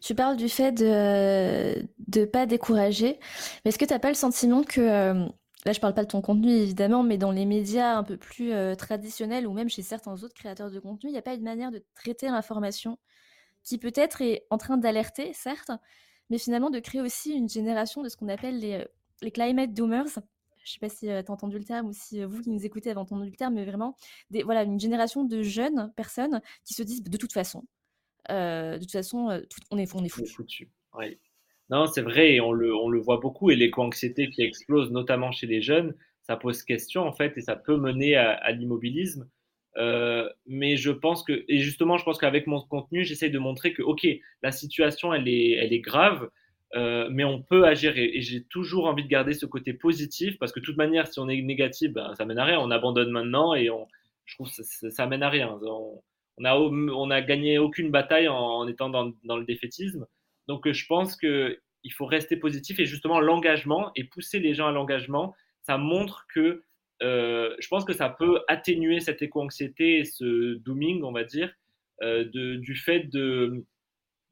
Tu 0.00 0.14
parles 0.14 0.36
du 0.36 0.48
fait 0.48 0.72
de 0.72 1.86
ne 2.16 2.24
pas 2.24 2.46
décourager, 2.46 3.18
mais 3.64 3.70
est-ce 3.70 3.78
que 3.78 3.84
tu 3.84 3.92
n'as 3.92 3.98
pas 3.98 4.08
le 4.08 4.14
sentiment 4.14 4.62
que 4.62 4.80
euh, 4.80 5.26
Là, 5.66 5.72
je 5.72 5.80
parle 5.80 5.92
pas 5.92 6.04
de 6.04 6.08
ton 6.08 6.22
contenu 6.22 6.52
évidemment, 6.52 7.02
mais 7.02 7.18
dans 7.18 7.32
les 7.32 7.44
médias 7.44 7.94
un 7.94 8.02
peu 8.02 8.16
plus 8.16 8.52
euh, 8.52 8.74
traditionnels 8.74 9.46
ou 9.46 9.52
même 9.52 9.68
chez 9.68 9.82
certains 9.82 10.22
autres 10.22 10.34
créateurs 10.34 10.70
de 10.70 10.80
contenu, 10.80 11.10
il 11.10 11.12
n'y 11.12 11.18
a 11.18 11.22
pas 11.22 11.34
une 11.34 11.42
manière 11.42 11.70
de 11.70 11.84
traiter 11.94 12.28
l'information 12.28 12.98
qui 13.62 13.76
peut-être 13.76 14.22
est 14.22 14.46
en 14.48 14.56
train 14.56 14.78
d'alerter, 14.78 15.34
certes, 15.34 15.70
mais 16.30 16.38
finalement 16.38 16.70
de 16.70 16.78
créer 16.78 17.02
aussi 17.02 17.32
une 17.32 17.48
génération 17.48 18.02
de 18.02 18.08
ce 18.08 18.16
qu'on 18.16 18.28
appelle 18.28 18.58
les, 18.58 18.74
euh, 18.76 18.84
les 19.20 19.30
climate 19.30 19.74
doomers? 19.74 20.20
Je 20.70 20.76
ne 20.76 20.88
sais 20.88 20.94
pas 20.94 20.94
si 20.94 21.10
euh, 21.10 21.22
tu 21.22 21.30
as 21.30 21.34
entendu 21.34 21.58
le 21.58 21.64
terme 21.64 21.88
ou 21.88 21.92
si 21.92 22.22
vous 22.24 22.42
qui 22.42 22.50
nous 22.50 22.64
écoutez 22.64 22.90
avez 22.90 23.00
entendu 23.00 23.28
le 23.28 23.36
terme, 23.36 23.54
mais 23.54 23.64
vraiment 23.64 23.96
des, 24.30 24.42
voilà, 24.42 24.62
une 24.62 24.78
génération 24.78 25.24
de 25.24 25.42
jeunes 25.42 25.92
personnes 25.96 26.40
qui 26.64 26.74
se 26.74 26.82
disent 26.82 27.02
de 27.02 27.16
toute 27.16 27.32
façon, 27.32 27.64
de 28.28 28.78
toute 28.78 28.92
façon, 28.92 29.42
on 29.70 29.78
est, 29.78 29.94
on 29.94 30.04
est 30.04 30.08
foutu. 30.08 30.70
Oui. 30.94 31.18
Non, 31.70 31.86
c'est 31.86 32.02
vrai, 32.02 32.34
et 32.34 32.40
on 32.40 32.52
le, 32.52 32.74
on 32.74 32.88
le 32.88 33.00
voit 33.00 33.18
beaucoup, 33.18 33.50
et 33.50 33.56
l'éco-anxiété 33.56 34.28
qui 34.28 34.42
explose, 34.42 34.90
notamment 34.90 35.30
chez 35.30 35.46
les 35.46 35.62
jeunes, 35.62 35.94
ça 36.22 36.36
pose 36.36 36.64
question, 36.64 37.02
en 37.02 37.12
fait, 37.12 37.38
et 37.38 37.40
ça 37.40 37.54
peut 37.54 37.76
mener 37.76 38.16
à, 38.16 38.50
l'immobilisme. 38.50 39.28
Euh, 39.76 40.28
mais 40.46 40.76
je 40.76 40.90
pense 40.90 41.22
que, 41.22 41.44
et 41.48 41.58
justement, 41.58 41.96
je 41.96 42.04
pense 42.04 42.18
qu'avec 42.18 42.48
mon 42.48 42.60
contenu, 42.60 43.04
j'essaie 43.04 43.30
de 43.30 43.38
montrer 43.38 43.72
que, 43.72 43.82
OK, 43.82 44.06
la 44.42 44.50
situation, 44.50 45.14
elle 45.14 45.28
est, 45.28 45.52
elle 45.52 45.72
est 45.72 45.80
grave, 45.80 46.28
euh, 46.76 47.08
mais 47.10 47.24
on 47.24 47.42
peut 47.42 47.66
agir. 47.66 47.96
Et, 47.96 48.20
j'ai 48.20 48.44
toujours 48.44 48.86
envie 48.86 49.02
de 49.02 49.08
garder 49.08 49.34
ce 49.34 49.46
côté 49.46 49.72
positif, 49.72 50.38
parce 50.38 50.52
que 50.52 50.60
de 50.60 50.64
toute 50.64 50.76
manière, 50.76 51.06
si 51.06 51.18
on 51.18 51.28
est 51.28 51.40
négatif, 51.42 51.92
ben, 51.92 52.14
ça 52.14 52.24
mène 52.24 52.38
à 52.38 52.44
rien. 52.44 52.58
On 52.60 52.70
abandonne 52.70 53.10
maintenant, 53.10 53.54
et 53.54 53.70
on, 53.70 53.88
je 54.24 54.34
trouve 54.36 54.48
que 54.48 54.62
ça, 54.62 54.90
ça, 54.90 55.06
mène 55.06 55.22
à 55.22 55.30
rien. 55.30 55.58
On, 55.62 56.02
on, 56.38 56.44
a, 56.44 56.54
on 56.56 57.10
a 57.10 57.20
gagné 57.22 57.58
aucune 57.58 57.90
bataille 57.90 58.28
en, 58.28 58.66
étant 58.68 58.88
dans, 58.88 59.36
le 59.36 59.44
défaitisme. 59.44 60.06
Donc, 60.48 60.66
euh, 60.66 60.72
je 60.72 60.86
pense 60.86 61.16
qu'il 61.16 61.58
faut 61.92 62.06
rester 62.06 62.36
positif 62.36 62.78
et 62.78 62.86
justement 62.86 63.20
l'engagement 63.20 63.90
et 63.96 64.04
pousser 64.04 64.38
les 64.38 64.54
gens 64.54 64.68
à 64.68 64.72
l'engagement, 64.72 65.34
ça 65.62 65.76
montre 65.76 66.26
que 66.32 66.62
euh, 67.02 67.56
je 67.58 67.68
pense 67.68 67.84
que 67.84 67.94
ça 67.94 68.10
peut 68.10 68.42
atténuer 68.46 69.00
cette 69.00 69.22
éco-anxiété 69.22 70.00
et 70.00 70.04
ce 70.04 70.54
dooming, 70.56 71.02
on 71.02 71.12
va 71.12 71.24
dire, 71.24 71.52
du 72.02 72.76
fait 72.76 73.00
de. 73.00 73.64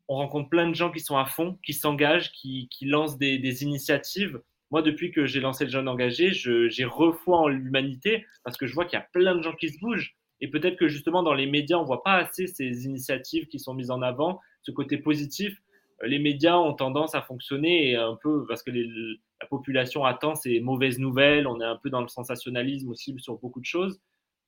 On 0.08 0.16
rencontre 0.16 0.48
plein 0.48 0.68
de 0.68 0.74
gens 0.74 0.90
qui 0.90 1.00
sont 1.00 1.16
à 1.16 1.26
fond, 1.26 1.58
qui 1.64 1.74
s'engagent, 1.74 2.32
qui, 2.32 2.68
lancent 2.82 3.18
des, 3.18 3.62
initiatives. 3.62 4.40
Moi, 4.70 4.82
depuis 4.82 5.12
que 5.12 5.26
j'ai 5.26 5.40
lancé 5.40 5.64
le 5.64 5.70
jeune 5.70 5.88
engagé, 5.88 6.32
j'ai 6.32 6.84
refoi 6.84 7.38
en 7.38 7.48
l'humanité 7.48 8.26
parce 8.44 8.56
que 8.56 8.66
je 8.66 8.74
vois 8.74 8.84
qu'il 8.84 8.98
y 8.98 9.02
a 9.02 9.06
plein 9.12 9.34
de 9.34 9.42
gens 9.42 9.54
qui 9.54 9.68
se 9.68 9.78
bougent. 9.78 10.16
Et 10.40 10.48
peut-être 10.48 10.76
que 10.76 10.88
justement 10.88 11.22
dans 11.22 11.34
les 11.34 11.46
médias, 11.46 11.78
on 11.78 11.84
voit 11.84 12.02
pas 12.02 12.14
assez 12.14 12.46
ces 12.46 12.86
initiatives 12.86 13.46
qui 13.48 13.58
sont 13.58 13.74
mises 13.74 13.90
en 13.90 14.02
avant, 14.02 14.40
ce 14.62 14.70
côté 14.70 14.96
positif 14.96 15.60
les 16.04 16.18
médias 16.18 16.56
ont 16.56 16.74
tendance 16.74 17.14
à 17.14 17.22
fonctionner 17.22 17.96
un 17.96 18.16
peu 18.22 18.46
parce 18.46 18.62
que 18.62 18.70
la 18.70 19.46
population 19.48 20.04
attend 20.04 20.34
ces 20.34 20.60
mauvaises 20.60 20.98
nouvelles. 20.98 21.46
On 21.46 21.60
est 21.60 21.64
un 21.64 21.76
peu 21.76 21.90
dans 21.90 22.00
le 22.00 22.08
sensationnalisme 22.08 22.88
aussi 22.88 23.14
sur 23.18 23.38
beaucoup 23.38 23.60
de 23.60 23.66
choses. 23.66 24.00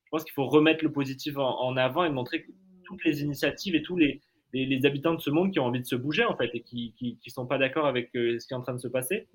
Je 0.05 0.09
pense 0.11 0.23
qu'il 0.23 0.33
faut 0.33 0.47
remettre 0.47 0.83
le 0.83 0.91
positif 0.91 1.37
en, 1.37 1.75
avant 1.77 2.03
et 2.03 2.09
montrer 2.09 2.43
que 2.43 2.51
toutes 2.83 3.03
les 3.05 3.21
initiatives 3.21 3.75
et 3.75 3.81
tous 3.81 3.97
les, 3.97 4.21
les, 4.53 4.85
habitants 4.85 5.13
de 5.13 5.21
ce 5.21 5.29
monde 5.29 5.51
qui 5.51 5.59
ont 5.59 5.65
envie 5.65 5.79
de 5.79 5.85
se 5.85 5.95
bouger 5.95 6.25
en 6.25 6.35
fait 6.35 6.49
et 6.53 6.61
qui 6.61 6.93
ne 7.01 7.31
sont 7.31 7.45
pas 7.45 7.57
d'accord 7.57 7.85
avec 7.85 8.09
euh, 8.15 8.39
ce 8.39 8.47
qui 8.47 8.53
est 8.53 8.57
en 8.57 8.61
train 8.61 8.73
de 8.73 8.79
se 8.79 8.87
passer. 8.87 9.27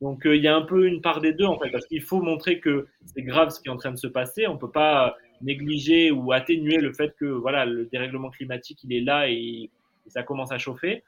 Donc 0.00 0.26
euh, 0.26 0.36
il 0.36 0.42
y 0.42 0.48
a 0.48 0.56
un 0.56 0.62
peu 0.62 0.86
une 0.86 1.00
part 1.00 1.20
des 1.20 1.32
deux 1.32 1.44
en 1.44 1.58
fait 1.58 1.70
parce 1.70 1.86
qu'il 1.86 2.02
faut 2.02 2.22
montrer 2.22 2.60
que 2.60 2.86
c'est 3.04 3.22
grave 3.22 3.50
ce 3.50 3.60
qui 3.60 3.68
est 3.68 3.72
en 3.72 3.76
train 3.76 3.90
de 3.90 3.98
se 3.98 4.06
passer. 4.06 4.46
On 4.46 4.56
peut 4.56 4.70
pas 4.70 5.16
négliger 5.42 6.10
ou 6.10 6.32
atténuer 6.32 6.78
le 6.78 6.92
fait 6.92 7.14
que 7.18 7.26
voilà 7.26 7.64
le 7.64 7.86
dérèglement 7.86 8.30
climatique 8.30 8.80
il 8.84 8.92
est 8.92 9.00
là 9.00 9.28
et 9.28 9.70
ça 10.06 10.22
commence 10.22 10.52
à 10.52 10.58
chauffer. 10.58 11.04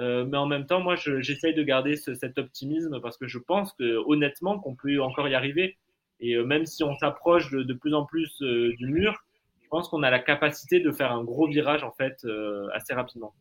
Euh, 0.00 0.24
mais 0.24 0.36
en 0.36 0.46
même 0.46 0.66
temps, 0.66 0.80
moi, 0.80 0.96
j'essaye 0.96 1.54
de 1.54 1.62
garder 1.62 1.94
cet 1.94 2.36
optimisme 2.36 3.00
parce 3.00 3.16
que 3.16 3.28
je 3.28 3.38
pense 3.38 3.72
que, 3.74 3.96
honnêtement 4.06 4.58
qu'on 4.58 4.74
peut 4.74 5.00
encore 5.00 5.28
y 5.28 5.34
arriver. 5.36 5.76
Et 6.18 6.36
même 6.36 6.66
si 6.66 6.82
on 6.82 6.96
s'approche 6.96 7.50
de, 7.50 7.72
plus 7.74 7.94
en 7.94 8.04
plus 8.04 8.40
du 8.40 8.88
mur, 8.88 9.24
pense 9.74 9.88
qu'on 9.88 10.04
a 10.04 10.10
la 10.10 10.20
capacité 10.20 10.78
de 10.78 10.92
faire 10.92 11.10
un 11.10 11.24
gros 11.24 11.48
virage 11.48 11.82
en 11.82 11.90
fait 11.90 12.24
assez 12.72 12.94
rapidement. 12.94 13.34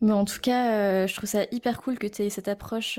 Mais 0.00 0.12
en 0.12 0.24
tout 0.24 0.40
cas, 0.40 1.06
je 1.06 1.14
trouve 1.14 1.28
ça 1.28 1.44
hyper 1.52 1.82
cool 1.82 1.98
que 1.98 2.06
tu 2.06 2.22
aies 2.22 2.30
cette 2.30 2.48
approche 2.48 2.98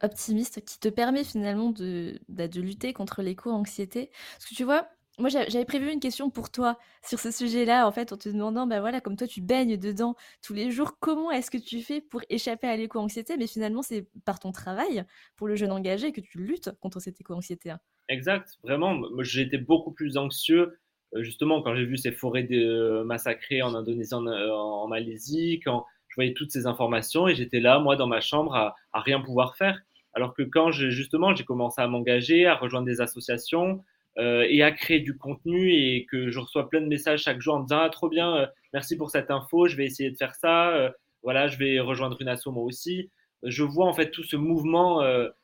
optimiste 0.00 0.64
qui 0.64 0.78
te 0.78 0.88
permet 0.88 1.24
finalement 1.24 1.70
de, 1.70 2.20
bah, 2.28 2.46
de 2.46 2.60
lutter 2.60 2.92
contre 2.92 3.20
l'éco-anxiété. 3.20 4.10
Parce 4.36 4.46
que 4.46 4.54
tu 4.54 4.62
vois, 4.62 4.86
moi, 5.18 5.30
j'avais 5.30 5.64
prévu 5.64 5.90
une 5.90 5.98
question 5.98 6.28
pour 6.30 6.50
toi 6.50 6.78
sur 7.02 7.18
ce 7.18 7.30
sujet-là, 7.30 7.88
en 7.88 7.90
fait, 7.90 8.12
en 8.12 8.18
te 8.18 8.28
demandant, 8.28 8.66
bah 8.66 8.80
voilà, 8.80 9.00
comme 9.00 9.16
toi, 9.16 9.26
tu 9.26 9.40
baignes 9.40 9.78
dedans 9.78 10.14
tous 10.42 10.52
les 10.52 10.70
jours, 10.70 10.98
comment 11.00 11.30
est-ce 11.30 11.50
que 11.50 11.56
tu 11.56 11.80
fais 11.80 12.02
pour 12.02 12.20
échapper 12.28 12.68
à 12.68 12.76
l'éco-anxiété? 12.76 13.36
Mais 13.38 13.46
finalement, 13.46 13.82
c'est 13.82 14.08
par 14.24 14.38
ton 14.38 14.52
travail 14.52 15.04
pour 15.36 15.48
le 15.48 15.56
jeune 15.56 15.72
engagé 15.72 16.12
que 16.12 16.20
tu 16.20 16.38
luttes 16.38 16.70
contre 16.80 17.00
cette 17.00 17.18
éco-anxiété. 17.20 17.70
Hein. 17.70 17.80
Exact, 18.08 18.58
vraiment. 18.62 18.94
Été 19.22 19.58
beaucoup 19.58 19.92
plus 19.92 20.18
anxieux, 20.18 20.62
euh, 20.62 20.76
justement, 21.14 21.62
quand 21.62 21.74
j'ai 21.74 21.84
vu 21.84 21.96
ces 21.96 22.12
forêts 22.12 22.46
euh, 22.50 23.04
massacrées 23.04 23.62
en 23.62 23.74
Indonésie, 23.74 24.14
euh, 24.14 24.52
en, 24.52 24.88
Malaisie, 24.88 25.60
quand 25.64 25.86
je 26.08 26.14
voyais 26.16 26.34
toutes 26.34 26.50
ces 26.50 26.66
informations 26.66 27.28
et 27.28 27.34
j'étais 27.34 27.60
là, 27.60 27.78
moi, 27.78 27.96
dans 27.96 28.06
ma 28.06 28.20
chambre, 28.20 28.54
à, 28.54 28.74
rien 28.94 29.20
pouvoir 29.20 29.56
faire. 29.56 29.80
Alors 30.14 30.34
que 30.34 30.42
quand, 30.42 30.70
justement, 30.70 31.34
j'ai 31.34 31.44
commencé 31.44 31.80
à 31.80 31.88
m'engager, 31.88 32.46
à 32.46 32.54
rejoindre 32.54 32.86
des 32.86 33.00
associations, 33.00 33.82
euh, 34.18 34.46
et 34.48 34.62
à 34.62 34.72
créer 34.72 35.00
du 35.00 35.18
contenu 35.18 35.74
et 35.74 36.06
que 36.06 36.30
je 36.30 36.38
reçois 36.38 36.70
plein 36.70 36.80
de 36.80 36.86
messages 36.86 37.24
chaque 37.24 37.38
jour 37.42 37.54
en 37.54 37.58
me 37.58 37.64
disant 37.64 37.80
ah, 37.82 37.90
trop 37.90 38.08
bien, 38.08 38.34
euh, 38.34 38.46
merci 38.72 38.96
pour 38.96 39.10
cette 39.10 39.30
info, 39.30 39.68
je 39.68 39.76
vais 39.76 39.84
essayer 39.84 40.10
de 40.10 40.16
faire 40.16 40.34
ça, 40.34 40.70
euh, 40.70 40.90
voilà, 41.22 41.48
je 41.48 41.58
vais 41.58 41.80
rejoindre 41.80 42.16
une 42.22 42.28
asso 42.28 42.46
moi 42.46 42.62
aussi. 42.62 43.10
Je 43.42 43.62
vois 43.62 43.86
en 43.86 43.92
fait 43.92 44.10
tout 44.10 44.22
ce 44.22 44.36
mouvement 44.36 45.00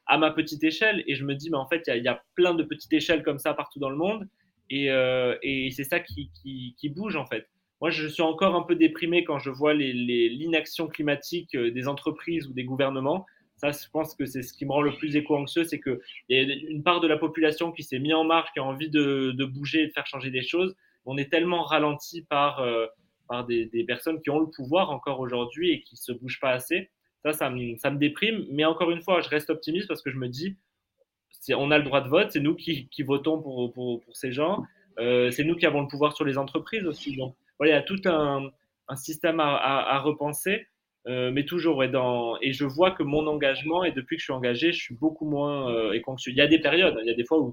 à 0.07 0.19
ma 0.19 0.31
petite 0.31 0.65
échelle 0.65 1.05
et 1.07 1.15
je 1.15 1.25
me 1.25 1.35
dis 1.35 1.51
mais 1.51 1.59
en 1.59 1.67
fait 1.67 1.83
il 1.87 2.03
y, 2.03 2.09
a 2.09 2.23
plein 2.35 2.55
de 2.55 2.63
petites 2.63 2.93
échelles 2.93 3.23
comme 3.23 3.39
ça 3.39 3.53
partout 3.53 3.79
dans 3.79 3.91
le 3.91 3.97
monde 3.97 4.27
et, 4.73 4.87
et 5.43 5.71
c'est 5.71 5.85
ça 5.85 6.01
qui, 6.01 6.31
bouge 6.95 7.17
en 7.17 7.27
fait. 7.27 7.49
Moi 7.81 7.91
je 7.91 8.07
suis 8.07 8.23
encore 8.23 8.55
un 8.55 8.63
peu 8.63 8.75
déprimé 8.75 9.25
quand 9.25 9.39
je 9.39 9.51
vois 9.51 9.75
l'inaction 9.75 10.89
climatique 10.89 11.57
des 11.57 11.89
entreprises 11.89 12.47
ou 12.47 12.53
des 12.53 12.65
gouvernements 12.65 13.27
ça, 13.63 13.71
je 13.71 13.89
pense 13.91 14.15
que 14.15 14.27
c'est 14.27 14.43
ce 14.43 14.53
qui 14.53 14.67
me 14.67 14.73
rend 14.73 14.83
le 14.83 14.93
plus 14.97 15.15
éco-anxieux, 15.15 15.65
c'est 15.65 15.81
qu'il 15.81 15.99
y 16.29 16.37
a 16.37 16.43
une 16.43 16.83
part 16.83 17.01
de 17.01 17.07
la 17.07 17.17
population 17.17 17.71
qui 17.71 17.85
s'est 17.85 18.01
mis 18.01 18.13
en 18.13 18.25
marche, 18.25 18.53
qui 18.53 18.59
a 18.59 18.65
envie 18.65 18.91
de, 18.91 19.45
bouger 19.45 19.83
et 19.83 19.87
de 19.87 19.93
faire 19.93 20.07
changer 20.07 20.31
des 20.31 20.43
choses. 20.43 20.75
On 21.07 21.17
est 21.17 21.31
tellement 21.31 21.63
ralenti 21.63 22.23
par, 22.23 22.61
euh, 22.61 22.87
des, 23.47 23.85
personnes 23.87 24.21
qui 24.21 24.31
ont 24.31 24.41
le 24.41 24.51
pouvoir 24.51 24.91
encore 24.91 25.21
aujourd'hui 25.21 25.71
et 25.71 25.81
qui 25.81 25.95
ne 25.95 25.99
se 25.99 26.13
bougent 26.13 26.41
pas 26.41 26.51
assez. 26.51 26.91
Ça, 27.25 27.33
ça 27.33 27.51
me, 27.51 27.99
déprime. 27.99 28.47
Mais 28.51 28.65
encore 28.65 28.91
une 28.91 29.01
fois, 29.01 29.21
je 29.21 29.29
reste 29.29 29.51
optimiste 29.51 29.87
parce 29.87 30.03
que 30.03 30.11
je 30.11 30.19
me 30.19 30.29
dis, 30.29 30.57
on 31.51 31.71
a 31.71 31.79
le 31.79 31.85
droit 31.85 32.01
de 32.01 32.09
vote, 32.09 32.31
c'est 32.31 32.41
nous 32.41 32.55
qui, 32.55 32.89
votons 33.03 33.41
pour, 33.41 34.03
ces 34.13 34.33
gens, 34.33 34.65
euh, 34.99 35.31
c'est 35.31 35.45
nous 35.45 35.57
qui 35.57 35.67
avons 35.67 35.83
le 35.83 35.89
pouvoir 35.89 36.15
sur 36.15 36.25
les 36.25 36.39
entreprises 36.39 36.87
aussi. 36.87 37.17
Donc, 37.17 37.35
voilà, 37.59 37.73
il 37.73 37.77
y 37.77 37.79
a 37.79 37.83
tout 37.83 38.01
un, 38.07 38.51
système 38.97 39.41
à, 39.41 39.99
repenser. 40.01 40.67
Euh, 41.09 41.33
mais 41.33 41.45
toujours 41.45 41.83
et 41.83 42.53
je 42.53 42.65
vois 42.65 42.93
que 42.93 43.03
mon 43.03 43.27
engagement 43.27 43.83
et 43.83 43.91
depuis 43.91 44.15
que 44.15 44.21
je 44.21 44.27
suis 44.27 44.33
engagé 44.33 44.73
je 44.73 44.81
suis 44.81 44.95
beaucoup 44.95 45.29
moins 45.29 45.69
euh, 45.69 46.01
Il 46.29 46.37
y 46.37 46.41
a 46.41 46.47
des 46.47 46.61
périodes, 46.61 46.97
il 47.03 47.09
y 47.09 47.11
a 47.11 47.17
des 47.17 47.25
fois 47.25 47.41
où 47.41 47.53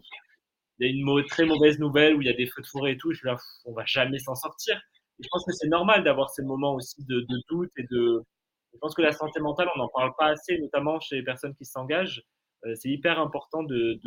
il 0.77 0.86
y 0.86 0.88
a 0.88 0.93
une 0.93 1.25
très 1.25 1.46
mauvaise 1.46 1.79
nouvelle 1.79 2.15
où 2.15 2.22
il 2.22 2.27
y 2.27 2.29
a 2.29 2.36
des 2.36 2.46
feux 2.46 2.62
de 2.62 2.67
forêt 2.67 2.91
et 2.93 2.98
tout, 2.98 3.12
je 3.12 3.17
suis 3.17 3.27
là, 3.27 3.38
on 3.65 3.74
va 3.74 3.86
jamais 3.86 4.19
s'en 4.19 4.36
sortir. 4.36 4.79
je 5.19 5.27
pense 5.31 5.43
que 5.46 5.51
c'est 5.51 5.67
normal 5.67 6.03
d'avoir 6.03 6.29
ces 6.29 6.43
moments 6.43 6.75
aussi 6.75 7.03
de, 7.05 7.22
de, 7.22 7.41
doute 7.50 7.72
et 7.77 7.84
de. 7.89 8.24
Je 8.72 8.77
pense 8.77 8.93
que 8.93 9.01
la 9.01 9.12
santé 9.12 9.39
mentale, 9.39 9.67
on 9.75 9.79
n'en 9.79 9.89
parle 9.89 10.12
pas 10.17 10.27
assez, 10.27 10.60
notamment 10.60 11.00
chez 11.00 11.15
les 11.15 11.24
personnes 11.24 11.55
qui 11.55 11.65
s'engagent. 11.65 12.24
Euh, 12.66 12.75
c'est 12.75 12.89
hyper 12.89 13.20
important 13.20 13.63
de, 13.63 14.00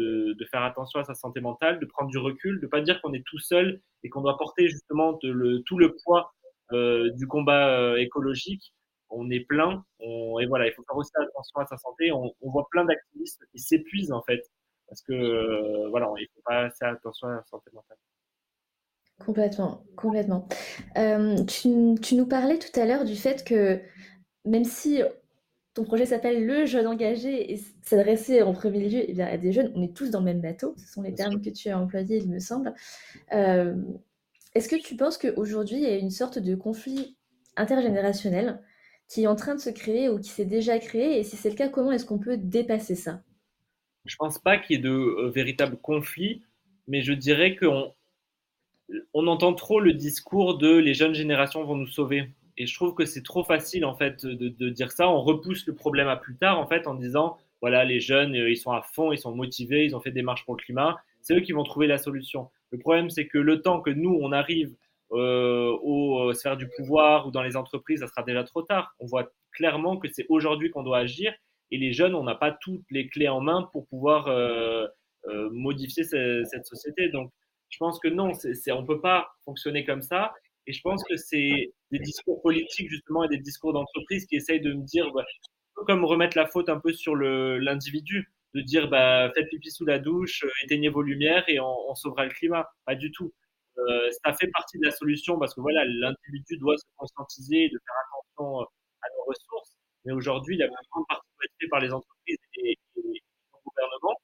faire 0.51 0.63
attention 0.63 1.01
à 1.01 1.05
sa 1.05 1.15
santé 1.15 1.41
mentale, 1.41 1.81
de 1.81 1.87
prendre 1.87 2.11
du 2.11 2.19
recul, 2.19 2.61
de 2.61 2.67
pas 2.67 2.81
dire 2.81 3.01
qu'on 3.01 3.15
est 3.15 3.25
tout 3.25 3.39
seul 3.39 3.81
et 4.03 4.11
qu'on 4.11 4.21
doit 4.21 4.37
porter 4.37 4.69
justement 4.69 5.15
tout 5.15 5.79
le 5.79 5.97
poids 6.05 6.33
euh, 6.73 7.11
du 7.13 7.27
combat 7.27 7.69
euh, 7.69 7.97
écologique. 7.97 8.75
On 9.15 9.29
est 9.31 9.41
plein, 9.41 9.85
et 10.01 10.47
voilà, 10.47 10.67
il 10.67 10.73
faut 10.73 10.83
faire 10.85 10.97
aussi 10.97 11.11
attention 11.15 11.61
à 11.61 11.67
sa 11.67 11.77
santé. 11.77 12.11
On, 12.13 12.33
voit 12.41 12.67
plein 12.71 12.87
d'activistes 12.87 13.45
qui 13.53 13.59
s'épuisent 13.59 14.11
en 14.11 14.23
fait 14.23 14.41
parce 14.89 15.03
que 15.03 15.87
voilà, 15.91 16.11
il 16.19 16.27
faut 16.35 16.41
pas 16.47 16.71
faire 16.71 16.95
attention 16.95 17.29
à 17.29 17.33
la 17.33 17.45
santé 17.45 17.71
mentale. 17.75 17.99
Complètement, 19.19 19.85
complètement. 19.97 20.49
Tu, 21.47 21.69
nous 22.15 22.27
parlais 22.27 22.59
tout 22.59 22.81
à 22.81 22.87
l'heure 22.87 23.05
du 23.05 23.15
fait 23.15 23.45
que 23.45 23.83
même 24.47 24.65
si 24.65 25.03
ton 25.75 25.85
projet 25.85 26.07
s'appelle 26.07 26.47
Le 26.47 26.67
jeune 26.67 26.87
engagé 26.87 27.52
et 27.52 27.61
s'adresser 27.83 28.43
en 28.43 28.52
premier 28.52 28.88
lieu 28.88 29.05
eh 29.09 29.12
bien, 29.14 29.26
à 29.26 29.38
des 29.38 29.52
jeunes, 29.52 29.73
on 29.75 29.83
est 29.83 29.97
tous 29.97 30.11
dans 30.11 30.19
le 30.19 30.26
même 30.26 30.41
bateau, 30.41 30.75
ce 30.76 30.93
sont 30.93 31.02
les 31.02 31.14
termes 31.14 31.41
que 31.41 31.50
tu 31.50 31.71
as 31.71 31.79
employés, 31.79 32.19
il 32.19 32.29
me 32.29 32.38
semble. 32.38 32.75
Euh, 33.33 33.75
Est-ce 34.55 34.69
que 34.69 34.76
tu 34.76 34.97
penses 34.97 35.17
qu'aujourd'hui, 35.17 35.76
il 35.76 35.83
y 35.83 35.87
a 35.87 35.97
une 35.97 36.11
sorte 36.11 36.38
de 36.38 36.55
conflit 36.55 37.17
intergénérationnel 37.57 38.61
qui 39.09 39.23
est 39.23 39.26
en 39.26 39.37
train 39.37 39.55
de 39.55 39.61
se 39.61 39.71
créer 39.71 40.09
ou 40.09 40.19
qui 40.21 40.29
s'est 40.29 40.45
déjà 40.45 40.79
créé? 40.79 41.19
Et 41.19 41.25
si 41.25 41.37
c'est 41.37 41.50
le 41.50 41.57
cas, 41.57 41.69
comment 41.69 41.93
est-ce 41.93 42.05
qu'on 42.05 42.19
peut 42.19 42.37
dépasser 42.37 42.95
ça? 42.95 43.23
Je 44.05 44.17
pense 44.17 44.38
pas 44.38 44.59
qu'il 44.59 44.76
y 44.76 44.79
ait 44.79 44.83
de 44.83 44.91
euh, 44.91 45.31
véritables 45.31 45.76
conflits, 45.76 46.43
mais 46.87 47.02
je 47.02 47.12
dirais 47.12 47.57
qu'on 47.57 47.95
on 49.14 49.26
entend 49.26 49.55
trop 49.55 49.81
le 49.81 49.95
discours 49.95 50.59
de 50.59 50.76
les 50.76 50.93
jeunes 50.93 51.14
générations 51.14 51.64
vont 51.64 51.76
nous 51.76 51.87
sauver. 51.87 52.29
Et 52.57 52.67
je 52.67 52.75
trouve 52.75 52.95
que 52.95 53.05
c'est 53.05 53.23
trop 53.23 53.45
facile 53.45 53.85
en 53.85 53.95
fait 53.95 54.27
de, 54.27 54.69
dire 54.69 54.93
ça. 54.93 55.09
On 55.09 55.23
repousse 55.23 55.67
le 55.67 55.75
problème 55.75 56.09
à 56.09 56.17
plus 56.17 56.37
tard 56.37 56.59
en 56.59 56.67
fait 56.67 56.87
en 56.87 56.95
disant 56.95 57.39
voilà 57.61 57.85
les 57.85 58.01
jeunes 58.01 58.35
euh, 58.35 58.51
ils 58.51 58.57
sont 58.57 58.73
à 58.73 58.83
fond, 58.83 59.13
ils 59.13 59.19
sont 59.19 59.35
motivés, 59.35 59.85
ils 59.85 59.97
ont 59.97 60.01
fait 60.01 60.11
des 60.11 60.23
marches 60.23 60.45
pour 60.45 60.57
le 60.57 60.63
climat. 60.63 60.99
C'est 61.23 61.35
eux 61.35 61.41
qui 61.41 61.53
vont 61.53 61.65
trouver 61.65 61.87
la 61.87 61.99
solution. 61.99 62.51
Le 62.71 62.79
problème 62.79 63.11
c'est 63.11 63.27
que 63.27 63.39
le 63.39 63.63
temps 63.63 63.81
que 63.81 63.91
nous 63.91 64.19
on 64.21 64.33
arrive 64.33 64.75
euh, 65.13 65.77
aux 65.83 66.31
euh, 66.31 66.35
sphères 66.35 66.57
du 66.57 66.69
pouvoir 66.69 67.27
ou 67.27 67.31
dans 67.31 67.43
les 67.43 67.57
entreprises, 67.57 68.01
ça 68.01 68.07
sera 68.07 68.23
déjà 68.23 68.45
trop 68.45 68.63
tard. 68.63 68.95
On 68.99 69.07
voit 69.07 69.31
clairement 69.53 69.97
que 69.97 70.09
c'est 70.11 70.27
aujourd'hui 70.29 70.71
qu'on 70.71 70.83
doit 70.83 70.99
agir 70.99 71.33
et 71.71 71.79
les 71.79 71.93
jeunes, 71.93 72.15
on 72.15 72.25
n'a 72.25 72.35
pas 72.35 72.53
toutes 72.53 72.85
les 72.91 73.09
clés 73.09 73.29
en 73.29 73.41
main 73.41 73.69
pour 73.73 73.87
pouvoir 73.87 74.29
euh, 74.29 74.87
modifier 75.53 76.05
cette, 76.05 76.47
cette 76.47 76.67
société. 76.67 77.09
Donc 77.09 77.33
je 77.71 77.79
pense 77.79 77.99
que 77.99 78.09
non, 78.09 78.33
on 78.33 78.81
ne 78.83 78.87
peut 78.87 79.01
pas 79.01 79.33
fonctionner 79.45 79.85
comme 79.85 80.03
ça. 80.03 80.35
Et 80.67 80.73
je 80.73 80.81
pense 80.83 81.03
que 81.05 81.17
c'est 81.17 81.73
des 81.93 81.99
discours 81.99 82.41
politiques, 82.43 82.89
justement, 82.91 83.25
et 83.25 83.29
des 83.29 83.39
discours 83.39 83.73
d'entreprise 83.75 84.27
qui 84.27 84.37
essayent 84.37 84.61
de 84.61 84.73
me 84.73 84.83
dire, 84.83 85.13
bah, 85.13 85.25
comme 85.87 86.05
remettre 86.05 86.37
la 86.37 86.47
faute 86.47 86.69
un 86.69 86.81
peu 86.81 86.93
sur 86.93 87.15
l'individu, 87.15 88.33
de 88.55 88.61
dire, 88.63 88.89
bah, 88.89 89.31
faites 89.35 89.49
pipi 89.49 89.71
sous 89.71 89.85
la 89.85 89.99
douche, 89.99 90.45
euh, 90.45 90.51
éteignez 90.65 90.89
vos 90.89 91.03
lumières 91.03 91.45
et 91.49 91.61
on, 91.61 91.95
sauvera 91.95 92.25
le 92.25 92.31
climat. 92.31 92.69
Pas 92.87 92.95
du 92.95 93.11
tout. 93.13 93.33
Euh, 93.79 94.11
ça 94.25 94.35
fait 94.35 94.49
partie 94.49 94.79
de 94.79 94.87
la 94.87 94.91
solution 94.91 95.39
parce 95.39 95.55
que 95.55 95.61
voilà, 95.61 95.85
l'individu 95.87 96.59
doit 96.59 96.77
se 96.77 96.85
conscientiser, 96.97 97.69
de 97.69 97.79
faire 97.87 97.97
attention 98.07 98.61
euh, 98.61 98.65
à 99.03 99.07
nos 99.17 99.25
ressources. 99.25 99.77
Mais 100.05 100.13
aujourd'hui, 100.13 100.57
la 100.57 100.67
grande 100.69 101.05
partie 101.09 101.29
doit 101.37 101.45
être 101.45 101.55
faite 101.61 101.71
par 101.71 101.81
les 101.81 101.93
entreprises 101.93 102.37
et, 102.57 102.71
et, 102.71 102.79
et 102.97 103.23
le 103.23 103.59
gouvernement. 103.65 104.17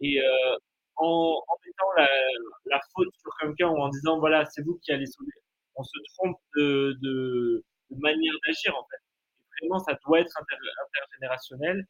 Et 0.00 0.20
en, 0.96 1.42
en 1.46 1.56
mettant 1.66 1.92
la, 1.96 2.08
la, 2.66 2.80
faute 2.94 3.08
sur 3.20 3.30
quelqu'un 3.40 3.68
ou 3.68 3.78
en 3.78 3.88
disant 3.88 4.18
voilà, 4.20 4.44
c'est 4.46 4.62
vous 4.62 4.78
qui 4.82 4.92
allez 4.92 5.06
sauver, 5.06 5.32
on 5.78 5.84
se 5.84 5.98
trompe 6.14 6.36
de, 6.56 6.96
de, 7.02 7.64
de 7.90 8.00
manière 8.00 8.34
d'agir 8.46 8.76
en 8.76 8.84
fait. 8.90 9.02
Et 9.40 9.44
vraiment, 9.60 9.78
ça 9.78 9.96
doit 10.04 10.20
être 10.20 10.32
inter, 10.40 10.56
intergénérationnel. 10.86 11.86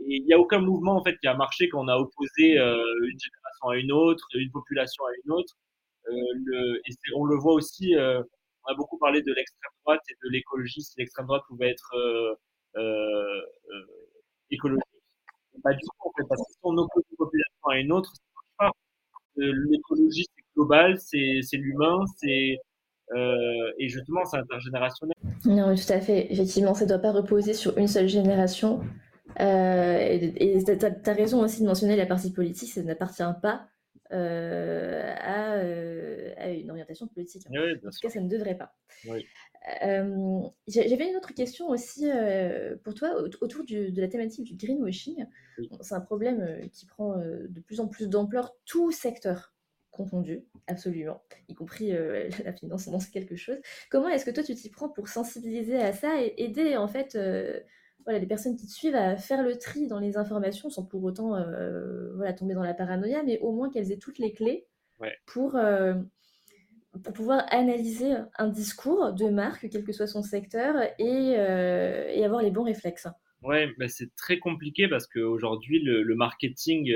Et 0.00 0.16
il 0.16 0.24
n'y 0.24 0.32
a 0.32 0.38
aucun 0.38 0.60
mouvement 0.60 0.96
en 0.96 1.04
fait 1.04 1.16
qui 1.18 1.26
a 1.26 1.34
marché 1.34 1.68
quand 1.68 1.84
on 1.84 1.88
a 1.88 1.96
opposé 1.96 2.58
euh, 2.58 2.82
une 3.04 3.18
génération 3.18 3.68
à 3.68 3.76
une 3.76 3.92
autre, 3.92 4.26
une 4.34 4.50
population 4.50 5.04
à 5.04 5.10
une 5.24 5.32
autre. 5.32 5.54
Euh, 6.08 6.12
le, 6.44 6.80
et 6.86 6.94
on 7.14 7.24
le 7.24 7.36
voit 7.36 7.54
aussi. 7.54 7.94
Euh, 7.96 8.22
on 8.64 8.72
a 8.72 8.74
beaucoup 8.76 8.98
parlé 8.98 9.22
de 9.22 9.32
l'extrême 9.32 9.72
droite 9.84 10.00
et 10.10 10.14
de 10.24 10.30
l'écologie. 10.30 10.82
Si 10.82 10.94
l'extrême 10.98 11.26
droite 11.26 11.42
pouvait 11.48 11.70
être 11.70 12.38
écologique, 14.50 14.84
pas 15.62 15.72
du 15.72 15.80
tout 15.80 16.08
en 16.08 16.12
fait, 16.16 16.24
parce 16.28 16.40
que 16.40 16.52
si 16.52 16.58
on 16.62 16.76
oppose 16.76 17.02
une 17.10 17.16
population 17.16 17.68
à 17.68 17.78
une 17.78 17.92
autre, 17.92 18.12
l'écologie, 19.36 20.26
c'est 20.36 20.44
global, 20.54 20.98
c'est 21.00 21.56
l'humain, 21.56 22.04
c'est 22.16 22.58
euh, 23.16 23.72
et 23.78 23.88
justement, 23.88 24.24
c'est 24.24 24.36
intergénérationnel. 24.36 25.14
Non, 25.44 25.74
tout 25.74 25.92
à 25.92 26.00
fait. 26.00 26.32
Effectivement, 26.32 26.74
ça 26.74 26.84
ne 26.84 26.90
doit 26.90 26.98
pas 26.98 27.12
reposer 27.12 27.54
sur 27.54 27.76
une 27.78 27.88
seule 27.88 28.08
génération. 28.08 28.80
Euh, 29.40 29.98
et 30.36 30.64
tu 30.64 30.70
as, 30.70 31.10
as, 31.10 31.12
raison 31.12 31.42
aussi 31.42 31.62
de 31.62 31.66
mentionner 31.66 31.96
la 31.96 32.06
partie 32.06 32.32
politique, 32.32 32.70
ça 32.70 32.82
n'appartient 32.82 33.22
pas 33.40 33.68
euh, 34.10 35.14
à, 35.18 35.56
euh, 35.56 36.32
à, 36.38 36.50
une 36.50 36.70
orientation 36.70 37.06
politique. 37.06 37.46
Oui, 37.50 37.58
en 37.58 37.90
tout 37.90 37.98
cas, 38.02 38.08
ça 38.08 38.20
ne 38.20 38.28
devrait 38.28 38.56
pas. 38.56 38.74
Oui. 39.06 39.26
J'avais 40.66 41.10
une 41.10 41.16
autre 41.16 41.34
question 41.34 41.68
aussi 41.68 42.08
pour 42.82 42.94
toi 42.94 43.22
autour 43.40 43.64
du, 43.64 43.92
de 43.92 44.00
la 44.00 44.08
thématique 44.08 44.44
du 44.44 44.54
greenwashing. 44.54 45.26
Oui. 45.58 45.68
C'est 45.82 45.94
un 45.94 46.00
problème 46.00 46.68
qui 46.72 46.86
prend 46.86 47.16
de 47.16 47.60
plus 47.60 47.80
en 47.80 47.86
plus 47.86 48.08
d'ampleur, 48.08 48.54
tout 48.64 48.90
secteur 48.90 49.52
confondu, 49.98 50.44
absolument, 50.68 51.20
y 51.48 51.54
compris 51.54 51.92
euh, 51.92 52.28
la 52.44 52.52
finance, 52.52 52.88
c'est 53.00 53.10
quelque 53.10 53.36
chose. 53.36 53.58
Comment 53.90 54.08
est-ce 54.08 54.24
que 54.24 54.30
toi 54.30 54.42
tu 54.42 54.54
t'y 54.54 54.70
prends 54.70 54.88
pour 54.88 55.08
sensibiliser 55.08 55.76
à 55.76 55.92
ça 55.92 56.22
et 56.22 56.34
aider 56.38 56.76
en 56.76 56.88
fait 56.88 57.16
euh, 57.16 57.60
voilà, 58.04 58.20
les 58.20 58.26
personnes 58.26 58.56
qui 58.56 58.66
te 58.66 58.72
suivent 58.72 58.94
à 58.94 59.16
faire 59.16 59.42
le 59.42 59.58
tri 59.58 59.88
dans 59.88 59.98
les 59.98 60.16
informations 60.16 60.70
sans 60.70 60.84
pour 60.84 61.02
autant 61.04 61.34
euh, 61.34 62.14
voilà, 62.14 62.32
tomber 62.32 62.54
dans 62.54 62.62
la 62.62 62.74
paranoïa, 62.74 63.22
mais 63.24 63.38
au 63.40 63.52
moins 63.52 63.70
qu'elles 63.70 63.92
aient 63.92 63.98
toutes 63.98 64.18
les 64.18 64.32
clés 64.32 64.66
ouais. 65.00 65.14
pour, 65.26 65.58
pour 67.02 67.12
pouvoir 67.12 67.44
analyser 67.50 68.14
un 68.38 68.48
discours 68.48 69.12
de 69.12 69.28
marque, 69.28 69.68
quel 69.68 69.84
que 69.84 69.92
soit 69.92 70.06
son 70.06 70.22
secteur, 70.22 70.76
et, 70.98 71.32
et 71.32 72.24
avoir 72.24 72.40
les 72.40 72.50
bons 72.50 72.64
réflexes. 72.64 73.08
Ouais, 73.42 73.68
bah 73.78 73.88
c'est 73.88 74.14
très 74.16 74.38
compliqué 74.38 74.88
parce 74.88 75.06
qu'aujourd'hui, 75.06 75.80
le, 75.80 76.02
le 76.02 76.14
marketing 76.14 76.90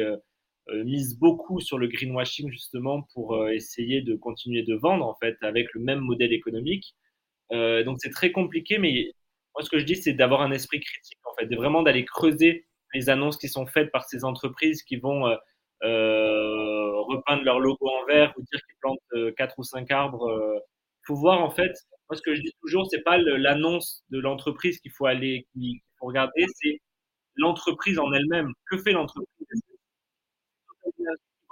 mise 0.85 1.19
beaucoup 1.19 1.61
sur 1.61 1.79
le 1.79 1.89
greenwashing 1.89 2.51
justement 2.51 3.03
pour 3.15 3.35
euh, 3.35 3.49
essayer 3.51 4.01
de 4.03 4.15
continuer 4.15 4.63
de 4.63 4.75
vendre 4.75 5.07
en 5.07 5.15
fait 5.17 5.37
avec 5.43 5.73
le 5.75 5.81
même 5.81 6.01
modèle 6.01 6.33
économique. 6.33 6.95
Euh, 7.53 7.85
donc 7.85 7.99
c'est 8.01 8.11
très 8.11 8.33
compliqué, 8.33 8.79
mais 8.79 9.13
moi, 9.55 9.63
ce 9.63 9.71
que 9.71 9.79
je 9.79 9.85
dis, 9.85 9.97
c'est 9.97 10.15
d'avoir 10.15 10.43
un 10.43 10.51
esprit 10.53 10.81
critique, 10.81 11.19
en 11.25 11.35
fait, 11.39 11.47
de 11.47 11.57
vraiment 11.57 11.83
d'aller 11.83 12.05
creuser 12.05 12.67
les 12.95 13.11
annonces 13.11 13.37
qui 13.37 13.49
sont 13.49 13.67
faites 13.67 13.91
par 13.91 14.05
ces 14.05 14.25
entreprises 14.25 14.83
qui 14.83 14.97
vont 14.97 15.27
euh, 15.27 15.37
euh, 15.85 17.01
repeindre 17.03 17.43
leur 17.45 17.61
logo 17.61 17.87
en 17.89 18.05
vert 18.07 18.33
ou 18.37 18.43
dire 18.43 18.61
qu'ils 18.67 18.77
plantent 18.81 18.99
euh, 19.15 19.33
quatre 19.37 19.59
ou 19.59 19.65
cinq 19.65 19.91
arbres. 19.91 20.27
Il 20.31 20.57
euh. 20.57 20.61
faut 21.07 21.17
voir, 21.17 21.43
en 21.43 21.51
fait, 21.51 21.73
moi, 22.09 22.17
ce 22.17 22.23
que 22.23 22.35
je 22.35 22.41
dis 22.41 22.53
toujours, 22.63 22.87
c'est 22.91 23.03
pas 23.03 23.19
l'annonce 23.19 24.05
de 24.11 24.19
l'entreprise 24.21 24.79
qu'il 24.81 24.93
faut 24.93 25.07
aller, 25.07 25.47
qu'il 25.53 25.81
faut 25.99 26.07
regarder, 26.07 26.47
c'est 26.63 26.81
l'entreprise 27.37 27.99
en 27.99 28.13
elle-même. 28.13 28.53
Que 28.71 28.79
fait 28.79 28.93
l'entreprise? 28.93 29.63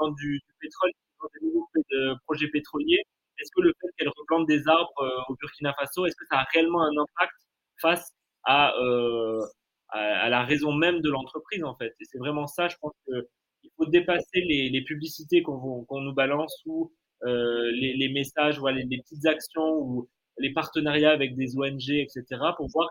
Du, 0.09 0.41
pétrole, 0.61 0.91
qui 0.91 1.41
des 1.75 1.85
de 1.91 2.15
projets 2.25 2.49
pétroliers, 2.49 3.03
est-ce 3.39 3.51
que 3.55 3.63
le 3.63 3.73
fait 3.81 3.89
qu'elle 3.97 4.09
replante 4.09 4.47
des 4.47 4.67
arbres 4.69 4.93
euh, 5.01 5.33
au 5.33 5.37
Burkina 5.37 5.73
Faso, 5.75 6.07
est-ce 6.07 6.17
que 6.17 6.27
ça 6.27 6.39
a 6.39 6.45
réellement 6.53 6.83
un 6.83 6.97
impact 6.97 7.35
face 7.81 8.13
à, 8.45 8.77
euh, 8.79 9.41
à, 9.89 9.99
à, 9.99 10.29
la 10.29 10.45
raison 10.45 10.73
même 10.73 11.01
de 11.01 11.11
l'entreprise 11.11 11.65
en 11.65 11.75
fait? 11.77 11.95
Et 12.01 12.05
c'est 12.05 12.19
vraiment 12.19 12.47
ça, 12.47 12.69
je 12.69 12.77
pense 12.81 12.93
qu'il 13.07 13.71
faut 13.77 13.87
dépasser 13.87 14.41
les, 14.41 14.69
les 14.69 14.83
publicités 14.83 15.43
qu'on 15.43 15.85
qu 15.85 15.95
nous 15.95 16.13
balance 16.13 16.55
ou 16.67 16.93
euh, 17.25 17.71
les, 17.73 18.09
messages, 18.09 18.59
voilà, 18.59 18.79
les, 18.79 18.85
les, 18.85 19.03
petites 19.03 19.27
actions 19.27 19.79
ou 19.79 20.09
les 20.39 20.53
partenariats 20.53 21.11
avec 21.11 21.35
des 21.37 21.57
ONG, 21.57 21.91
etc. 21.91 22.25
pour 22.57 22.69
voir 22.69 22.89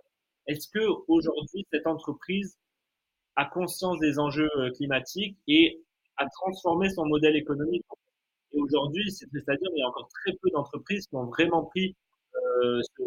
est-ce 0.48 0.68
que 0.68 0.86
aujourd'hui 1.08 1.66
cette 1.72 1.88
entreprise 1.88 2.58
a 3.36 3.46
conscience 3.46 4.00
des 4.00 4.20
enjeux 4.20 4.50
euh, 4.58 4.72
climatiques 4.72 5.38
et 5.48 5.82
a 6.20 6.28
transformé 6.30 6.90
son 6.90 7.06
modèle 7.06 7.36
économique. 7.36 7.86
Et 8.54 8.60
aujourd'hui, 8.60 9.10
c'est-à-dire 9.12 9.70
il 9.76 9.80
y 9.80 9.84
a 9.84 9.88
encore 9.88 10.10
très 10.10 10.34
peu 10.42 10.50
d'entreprises 10.52 11.08
qui 11.08 11.16
ont 11.16 11.26
vraiment 11.26 11.66
pris 11.66 11.96
euh, 12.36 12.82
ce, 12.98 13.04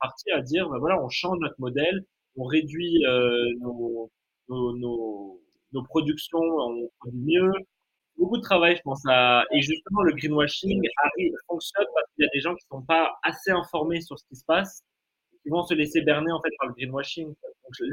parti 0.00 0.30
à 0.30 0.40
dire, 0.42 0.68
ben 0.68 0.78
voilà, 0.78 1.02
on 1.02 1.08
change 1.08 1.38
notre 1.40 1.58
modèle, 1.58 2.04
on 2.36 2.44
réduit 2.44 3.04
euh, 3.06 3.46
nos, 3.60 4.10
productions, 5.84 6.38
on 6.38 6.88
produit 7.00 7.20
mieux. 7.20 7.52
Beaucoup 8.16 8.36
de 8.36 8.42
travail, 8.42 8.76
je 8.76 8.82
pense, 8.82 9.02
à, 9.08 9.44
et 9.52 9.60
justement, 9.60 10.02
le 10.02 10.12
greenwashing 10.14 10.82
fonctionne 11.46 11.86
parce 11.94 12.06
qu'il 12.14 12.24
y 12.24 12.26
a 12.26 12.30
des 12.32 12.40
gens 12.40 12.54
qui 12.54 12.64
ne 12.70 12.78
sont 12.78 12.84
pas 12.84 13.16
assez 13.22 13.50
informés 13.50 14.00
sur 14.00 14.18
ce 14.18 14.24
qui 14.28 14.36
se 14.36 14.44
passe, 14.44 14.82
qui 15.42 15.50
vont 15.50 15.62
se 15.62 15.74
laisser 15.74 16.02
berner, 16.02 16.32
en 16.32 16.40
fait, 16.40 16.50
par 16.58 16.68
le 16.68 16.74
greenwashing. 16.74 17.32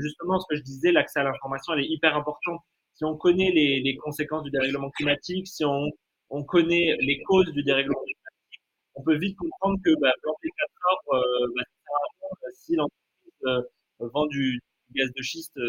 Justement, 0.02 0.40
ce 0.40 0.46
que 0.50 0.56
je 0.56 0.64
disais, 0.64 0.92
l'accès 0.92 1.20
à 1.20 1.24
l'information, 1.24 1.74
elle 1.74 1.82
est 1.82 1.90
hyper 1.90 2.16
importante. 2.16 2.62
Si 2.96 3.04
on 3.04 3.18
connaît 3.18 3.52
les, 3.52 3.98
conséquences 3.98 4.44
du 4.44 4.52
dérèglement 4.52 4.90
climatique, 4.92 5.48
si 5.48 5.66
on, 5.66 5.90
on 6.30 6.44
connaît 6.44 6.96
les 7.02 7.22
causes 7.24 7.52
du 7.52 7.62
dérèglement 7.64 8.00
climatique, 8.00 8.62
on 8.96 9.04
peut 9.04 9.18
vite 9.18 9.38
comprendre 9.38 9.78
que 9.84 10.00
bah, 10.00 10.12
planter 10.22 10.50
4 10.58 10.70
arbres, 10.90 11.26
euh, 11.26 11.48
bah, 11.58 12.48
si 12.54 12.76
l'entreprise 12.76 13.66
vend 14.00 14.26
du, 14.28 14.62
gaz 14.94 15.10
de 15.14 15.22
schiste 15.22 15.60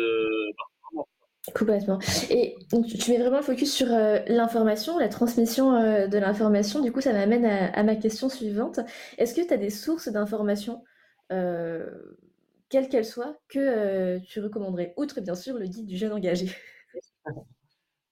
Complètement. 1.54 1.98
Et 2.28 2.56
donc, 2.72 2.86
tu 2.86 3.10
mets 3.10 3.18
vraiment 3.18 3.36
le 3.36 3.42
focus 3.42 3.72
sur 3.72 3.86
l'information, 3.86 4.98
la 4.98 5.08
transmission 5.08 5.72
de 6.08 6.18
l'information. 6.18 6.80
Du 6.80 6.90
coup, 6.90 7.00
ça 7.00 7.12
m'amène 7.12 7.44
à, 7.44 7.82
ma 7.84 7.94
question 7.94 8.28
suivante. 8.28 8.80
Est-ce 9.18 9.34
que 9.34 9.46
tu 9.46 9.54
as 9.54 9.56
des 9.56 9.70
sources 9.70 10.08
d'informations, 10.08 10.82
quelles 11.28 12.88
qu'elles 12.88 13.04
soient, 13.04 13.36
que 13.48 14.18
tu 14.26 14.40
recommanderais, 14.40 14.92
outre 14.96 15.20
bien 15.20 15.36
sûr 15.36 15.56
le 15.56 15.66
guide 15.66 15.86
du 15.86 15.96
jeune 15.96 16.12
engagé 16.12 16.50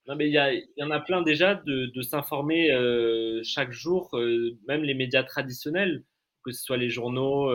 Non, 0.07 0.15
mais 0.15 0.29
il 0.29 0.63
y, 0.77 0.83
en 0.83 0.91
a 0.91 0.99
plein 0.99 1.23
déjà 1.23 1.55
de, 1.55 2.01
s'informer 2.03 2.69
chaque 3.43 3.71
jour, 3.71 4.15
même 4.67 4.83
les 4.83 4.93
médias 4.93 5.23
traditionnels, 5.23 6.03
que 6.43 6.51
ce 6.51 6.63
soit 6.63 6.77
les 6.77 6.91
journaux, 6.91 7.51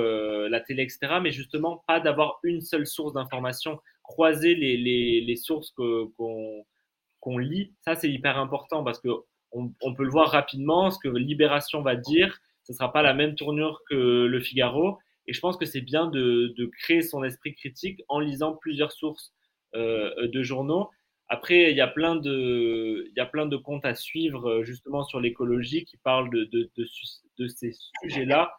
la 0.48 0.60
télé, 0.60 0.82
etc. 0.82 1.20
Mais 1.22 1.30
justement, 1.30 1.84
pas 1.86 2.00
d'avoir 2.00 2.40
une 2.42 2.60
seule 2.60 2.88
source 2.88 3.12
d'information 3.12 3.78
croiser 4.10 4.56
les, 4.56 5.36
sources 5.36 5.70
qu'on 5.70 7.38
lit, 7.38 7.72
ça 7.82 7.94
c'est 7.94 8.10
hyper 8.10 8.38
important 8.38 8.82
parce 8.82 8.98
que 8.98 9.08
on, 9.52 9.94
peut 9.94 10.04
le 10.04 10.10
voir 10.10 10.30
rapidement, 10.30 10.90
ce 10.90 10.98
que 10.98 11.08
Libération 11.08 11.82
va 11.82 11.96
dire, 11.96 12.40
ce 12.64 12.72
ne 12.72 12.76
sera 12.76 12.92
pas 12.92 13.02
la 13.02 13.14
même 13.14 13.34
tournure 13.34 13.82
que 13.88 14.26
le 14.26 14.40
Figaro. 14.40 14.98
Et 15.26 15.32
je 15.32 15.40
pense 15.40 15.56
que 15.56 15.64
c'est 15.64 15.80
bien 15.80 16.06
de, 16.06 16.70
créer 16.78 17.02
son 17.02 17.24
esprit 17.24 17.54
critique 17.54 18.02
en 18.08 18.20
lisant 18.20 18.54
plusieurs 18.54 18.92
sources 18.92 19.32
euh, 19.74 20.28
de 20.28 20.42
journaux. 20.42 20.88
Après, 21.32 21.70
il 21.70 21.76
y, 21.76 21.80
a 21.80 21.86
plein 21.86 22.16
de, 22.16 23.06
il 23.06 23.12
y 23.16 23.20
a 23.20 23.24
plein 23.24 23.46
de 23.46 23.56
comptes 23.56 23.84
à 23.84 23.94
suivre 23.94 24.50
euh, 24.50 24.64
justement 24.64 25.04
sur 25.04 25.20
l'écologie 25.20 25.84
qui 25.84 25.96
parlent 25.96 26.28
de, 26.28 26.50
de, 26.52 27.46
ces 27.46 27.72
sujets-là. 28.02 28.52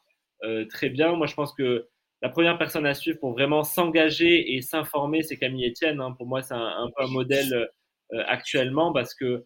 Euh, 0.46 0.66
très 0.68 0.88
bien. 0.88 1.14
Moi, 1.18 1.28
je 1.28 1.36
pense 1.36 1.54
que 1.54 1.90
la 2.22 2.30
première 2.30 2.58
personne 2.58 2.86
à 2.86 2.94
suivre 2.94 3.20
pour 3.20 3.34
vraiment 3.34 3.66
s'engager 3.66 4.56
et 4.56 4.62
s'informer, 4.62 5.22
c'est 5.22 5.36
Camille 5.36 5.68
Etienne. 5.68 6.00
Hein. 6.00 6.14
Pour 6.14 6.28
moi, 6.28 6.42
c'est 6.42 6.54
un, 6.54 6.90
peu 6.96 7.04
un 7.04 7.12
modèle 7.12 7.70
euh, 8.14 8.24
actuellement 8.28 8.94
parce 8.94 9.14
que 9.16 9.46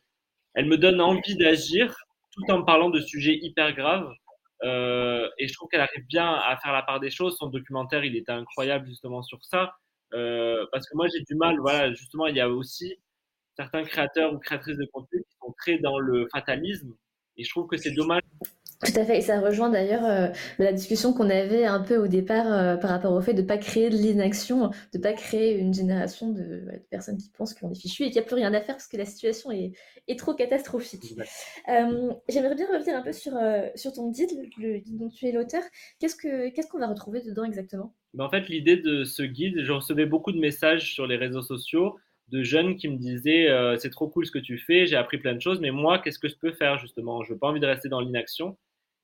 elle 0.53 0.67
me 0.67 0.77
donne 0.77 1.01
envie 1.01 1.35
d'agir 1.35 1.95
tout 2.31 2.43
en 2.51 2.61
parlant 2.61 2.91
de 2.91 2.99
sujets 2.99 3.39
hyper 3.41 3.73
graves. 3.73 4.11
Et 4.63 5.47
je 5.47 5.53
trouve 5.53 5.67
qu'elle 5.69 5.81
arrive 5.81 6.05
bien 6.07 6.31
à 6.31 6.57
faire 6.57 6.73
la 6.73 6.83
part 6.83 6.99
des 6.99 7.09
choses. 7.09 7.37
Son 7.37 7.47
documentaire, 7.47 8.05
il 8.05 8.15
était 8.15 8.31
incroyable 8.31 8.85
justement 8.87 9.23
sur 9.23 9.43
ça. 9.43 9.73
Parce 10.11 10.87
que 10.87 10.95
moi, 10.95 11.07
j'ai 11.07 11.23
du 11.23 11.35
mal. 11.35 11.57
Voilà, 11.59 11.91
justement, 11.91 12.27
il 12.27 12.35
y 12.35 12.41
a 12.41 12.49
aussi 12.49 12.99
certains 13.55 13.83
créateurs 13.83 14.33
ou 14.33 14.39
créatrices 14.39 14.77
de 14.77 14.85
contenu 14.91 15.23
qui 15.23 15.37
sont 15.39 15.53
très 15.57 15.77
dans 15.79 15.99
le 15.99 16.27
fatalisme. 16.31 16.93
Et 17.37 17.43
je 17.43 17.49
trouve 17.49 17.67
que 17.67 17.77
c'est 17.77 17.91
dommage 17.91 18.21
tout 18.83 18.99
à 18.99 19.05
fait, 19.05 19.17
et 19.17 19.21
ça 19.21 19.39
rejoint 19.39 19.69
d'ailleurs 19.69 20.05
euh, 20.05 20.27
la 20.59 20.73
discussion 20.73 21.13
qu'on 21.13 21.29
avait 21.29 21.65
un 21.65 21.79
peu 21.79 21.95
au 21.95 22.07
départ 22.07 22.51
euh, 22.51 22.75
par 22.75 22.89
rapport 22.89 23.13
au 23.13 23.21
fait 23.21 23.33
de 23.33 23.41
ne 23.41 23.47
pas 23.47 23.57
créer 23.57 23.89
de 23.89 23.95
l'inaction, 23.95 24.67
de 24.67 24.97
ne 24.97 25.01
pas 25.01 25.13
créer 25.13 25.57
une 25.57 25.73
génération 25.73 26.31
de, 26.31 26.65
personnes 26.89 27.17
qui 27.17 27.29
pensent 27.29 27.53
qu'on 27.53 27.71
est 27.71 27.79
fichu 27.79 28.03
et 28.03 28.07
qu'il 28.07 28.15
n'y 28.15 28.19
a 28.19 28.23
plus 28.23 28.35
rien 28.35 28.53
à 28.53 28.59
faire 28.59 28.75
parce 28.75 28.87
que 28.87 28.97
la 28.97 29.05
situation 29.05 29.49
est, 29.51 29.71
est 30.07 30.19
trop 30.19 30.33
catastrophique. 30.33 31.15
Euh, 31.69 32.13
j'aimerais 32.27 32.55
bien 32.55 32.67
revenir 32.67 32.95
un 32.95 33.01
peu 33.01 33.13
sur, 33.13 33.33
sur 33.75 33.93
ton 33.93 34.11
guide, 34.11 34.31
le 34.57 34.79
guide 34.79 34.97
dont 34.97 35.09
tu 35.09 35.25
es 35.25 35.31
l'auteur. 35.31 35.63
Qu'est-ce 35.99 36.15
qu'on 36.15 36.61
ce 36.61 36.67
qu'on 36.67 36.79
va 36.79 36.87
retrouver 36.87 37.21
dedans 37.21 37.45
exactement? 37.45 37.95
Ben, 38.13 38.25
En 38.25 38.29
fait, 38.29 38.49
l'idée 38.49 38.77
de 38.77 39.05
ce 39.05 39.23
guide, 39.23 39.63
je 39.63 39.71
recevais 39.71 40.05
beaucoup 40.05 40.33
de 40.33 40.39
messages 40.39 40.93
sur 40.93 41.07
les 41.07 41.15
réseaux 41.15 41.41
sociaux 41.41 41.95
de 42.29 42.43
jeunes 42.43 42.75
qui 42.75 42.87
me 42.87 42.97
disaient 42.97 43.49
c'est 43.77 43.91
trop 43.91 44.07
cool 44.07 44.25
ce 44.25 44.31
que 44.31 44.39
tu 44.39 44.57
fais, 44.57 44.87
j'ai 44.87 44.95
appris 44.95 45.17
plein 45.17 45.35
de 45.35 45.41
choses, 45.41 45.59
mais 45.59 45.71
moi, 45.71 45.99
qu'est-ce 45.99 46.19
que 46.19 46.27
je 46.27 46.35
peux 46.35 46.51
faire 46.51 46.79
justement? 46.79 47.23
Je 47.23 47.33
n'ai 47.33 47.39
pas 47.39 47.47
envie 47.47 47.59
de 47.59 47.67
rester 47.67 47.89
dans 47.89 47.99
l'inaction. 47.99 48.57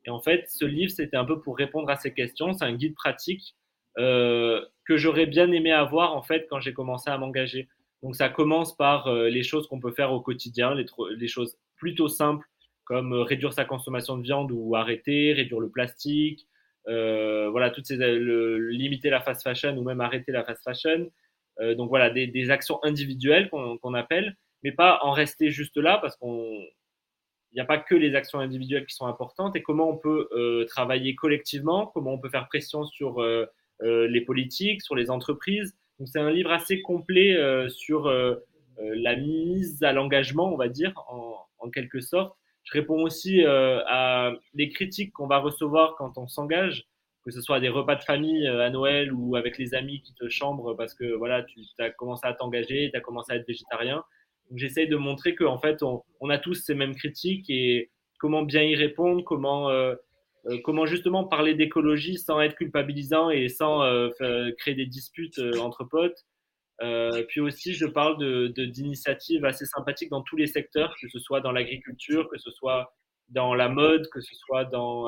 Et 0.06 0.10
en 0.10 0.20
fait, 0.20 0.46
ce 0.50 0.66
livre, 0.66 0.92
c'était 0.92 1.18
un 1.18 1.26
peu 1.26 1.40
pour 1.40 1.58
répondre 1.58 1.90
à 1.90 1.96
ces 1.96 2.14
questions. 2.14 2.54
C'est 2.54 2.66
un 2.66 2.74
guide 2.74 2.96
pratique 2.96 3.56
euh, 3.98 4.66
que 4.86 4.98
j'aurais 4.98 5.26
bien 5.26 5.52
aimé 5.52 5.72
avoir 5.72 6.16
en 6.16 6.24
fait 6.24 6.48
quand 6.50 6.60
j'ai 6.60 6.74
commencé 6.74 7.10
à 7.10 7.18
m'engager. 7.18 7.68
Donc 8.04 8.16
ça 8.16 8.30
commence 8.30 8.76
par 8.76 9.08
euh, 9.08 9.30
les 9.30 9.44
choses 9.44 9.68
qu'on 9.68 9.80
peut 9.80 9.92
faire 9.92 10.12
au 10.12 10.22
quotidien, 10.22 10.74
les, 10.74 11.28
choses 11.28 11.58
plutôt 11.76 12.08
simples 12.08 12.48
comme 12.84 13.14
euh, 13.14 13.24
réduire 13.24 13.54
sa 13.54 13.66
consommation 13.66 14.18
de 14.18 14.24
viande 14.24 14.52
ou 14.52 14.76
arrêter, 14.76 15.34
réduire 15.34 15.60
le 15.60 15.70
plastique, 15.70 16.48
euh, 16.88 17.50
voilà, 17.52 17.70
toutes 17.70 17.86
ces, 17.86 17.98
limiter 17.98 19.10
la 19.10 19.22
fast 19.22 19.44
fashion 19.44 19.78
ou 19.78 19.84
même 19.84 20.02
arrêter 20.02 20.32
la 20.32 20.44
fast 20.44 20.64
fashion. 20.64 21.10
Euh, 21.62 21.76
donc 21.76 21.89
voilà, 21.89 22.10
des, 22.10 22.50
actions 22.50 22.80
individuelles 22.84 23.50
qu'on 23.50 23.93
appelle, 23.93 24.36
mais 24.63 24.71
pas 24.71 25.00
en 25.04 25.12
rester 25.12 25.52
juste 25.52 25.78
là 25.78 25.97
parce 26.00 26.15
qu'on 26.15 26.60
il 27.54 27.56
n'y 27.56 27.62
a 27.62 27.65
pas 27.65 27.80
que 27.80 27.95
les 27.95 28.15
actions 28.15 28.39
individuelles 28.39 28.86
qui 28.86 28.95
sont 28.95 29.08
importantes 29.08 29.58
et 29.58 29.62
comment 29.62 29.89
on 29.89 29.97
peut 29.97 30.30
euh, 30.32 30.63
travailler 30.65 31.15
collectivement, 31.15 31.86
comment 31.88 32.13
on 32.13 32.17
peut 32.17 32.30
faire 32.30 32.47
pression 32.47 32.86
sur 32.86 33.21
euh, 33.21 33.45
les 33.82 34.21
politiques, 34.21 34.82
sur 34.82 34.95
les 34.95 35.10
entreprises. 35.10 35.76
Donc 36.00 36.08
c'est 36.08 36.19
un 36.19 36.32
livre 36.32 36.52
assez 36.52 36.82
complet 36.82 37.36
sur 37.69 38.10
la 38.78 39.15
mise 39.15 39.84
à 39.84 39.91
l'engagement, 39.91 40.54
on 40.54 40.56
va 40.56 40.69
dire, 40.69 40.93
en, 41.10 41.36
en, 41.58 41.69
quelque 41.69 42.00
sorte. 42.00 42.38
Je 42.63 42.74
réponds 42.74 43.02
aussi 43.02 43.43
à 43.43 44.34
des 44.54 44.69
critiques 44.69 45.13
qu'on 45.13 45.28
va 45.28 45.39
recevoir 45.39 45.95
quand 45.97 46.17
on 46.17 46.28
s'engage, 46.28 46.88
que 47.24 47.32
ce 47.32 47.42
soit 47.42 47.60
des 47.60 47.70
repas 47.70 47.96
de 47.96 48.04
famille 48.04 48.48
à 48.48 48.70
Noël 48.70 49.14
ou 49.14 49.36
avec 49.36 49.58
les 49.58 49.74
amis 49.76 50.02
qui 50.02 50.14
te 50.14 50.28
chambrent 50.30 50.76
parce 50.76 50.94
que 50.94 51.14
voilà, 51.14 51.44
tu 51.44 51.62
as 51.80 51.92
commencé 51.92 52.26
à 52.26 52.34
t'engager, 52.34 52.90
tu 52.92 52.98
as 52.98 53.02
commencé 53.02 53.34
à 53.34 53.36
être 53.36 53.48
végétarien 53.48 54.04
j'essaye 54.56 54.88
de 54.88 54.96
montrer 54.96 55.36
qu'en 55.36 55.60
fait, 55.60 55.84
on, 55.84 56.30
a 56.30 56.38
tous 56.38 56.54
ces 56.54 56.76
mêmes 56.76 56.96
critiques 56.96 57.50
et 57.50 57.92
comment 58.20 58.44
bien 58.44 58.64
y 58.64 58.76
répondre, 58.76 59.24
comment, 59.24 59.70
euh, 59.70 59.96
euh, 60.48 60.58
comment 60.64 60.86
justement 60.86 61.24
parler 61.24 61.54
d'écologie 61.56 62.18
sans 62.18 62.40
être 62.42 62.56
culpabilisant 62.56 63.30
et 63.30 63.48
sans 63.48 63.84
euh, 63.84 64.10
créer 64.58 64.76
des 64.76 64.86
disputes 64.86 65.40
entre 65.60 65.84
potes. 65.84 66.26
puis 67.28 67.42
aussi, 67.42 67.74
je 67.74 67.86
parle 67.86 68.18
d'initiatives 68.54 69.42
de, 69.42 69.48
assez 69.48 69.66
sympathiques 69.66 70.10
dans 70.10 70.24
tous 70.24 70.38
les 70.38 70.48
secteurs, 70.48 70.96
que 71.02 71.08
ce 71.10 71.20
soit 71.20 71.42
dans 71.42 71.52
l'agriculture, 71.52 72.30
que 72.30 72.38
ce 72.38 72.52
soit 72.52 72.94
dans 73.30 73.54
la 73.54 73.70
mode, 73.70 74.08
que 74.10 74.20
ce 74.20 74.36
soit 74.36 74.66
dans, 74.66 75.08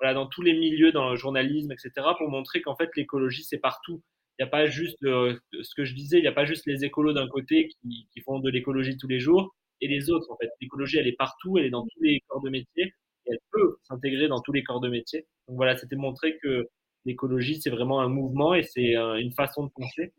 voilà, 0.00 0.14
dans 0.14 0.26
tous 0.26 0.42
les 0.42 0.52
milieux, 0.54 0.92
dans 0.92 1.10
le 1.10 1.16
journalisme, 1.16 1.72
etc., 1.72 1.92
pour 2.18 2.28
montrer 2.30 2.62
qu'en 2.62 2.76
fait, 2.76 2.90
l'écologie, 2.96 3.44
c'est 3.44 3.58
partout 3.58 4.02
il 4.38 4.44
n'y 4.44 4.48
a 4.48 4.50
pas 4.50 4.66
juste 4.66 5.02
euh, 5.02 5.36
ce 5.62 5.74
que 5.74 5.84
je 5.84 5.94
disais, 5.94 6.18
il 6.18 6.22
n'y 6.22 6.28
a 6.28 6.32
pas 6.32 6.44
juste 6.44 6.66
les 6.66 6.84
écolos 6.84 7.12
d'un 7.12 7.28
côté 7.28 7.68
qui, 7.68 8.08
qui, 8.12 8.20
font 8.20 8.38
de 8.38 8.48
l'écologie 8.50 8.96
tous 8.96 9.08
les 9.08 9.18
jours 9.18 9.56
et 9.80 9.88
les 9.88 10.10
autres. 10.10 10.30
En 10.30 10.36
fait, 10.36 10.50
l'écologie, 10.60 10.98
elle 10.98 11.08
est 11.08 11.16
partout, 11.16 11.58
elle 11.58 11.66
est 11.66 11.70
dans 11.70 11.82
tous 11.82 12.02
les 12.02 12.20
corps 12.28 12.40
de 12.40 12.50
métier 12.50 12.84
et 13.26 13.32
elle 13.32 13.38
peut 13.50 13.78
s'intégrer 13.82 14.28
dans 14.28 14.40
tous 14.40 14.52
les 14.52 14.62
corps 14.62 14.80
de 14.80 14.88
métier. 14.88 15.26
Donc 15.48 15.56
voilà, 15.56 15.76
c'était 15.76 15.96
montrer 15.96 16.38
que 16.38 16.68
l'écologie, 17.04 17.60
c'est 17.60 17.70
vraiment 17.70 18.00
un 18.00 18.08
mouvement 18.08 18.54
et 18.54 18.62
c'est 18.62 18.94
une 18.94 19.32
façon 19.32 19.64
de 19.64 19.70
penser. 19.74 20.12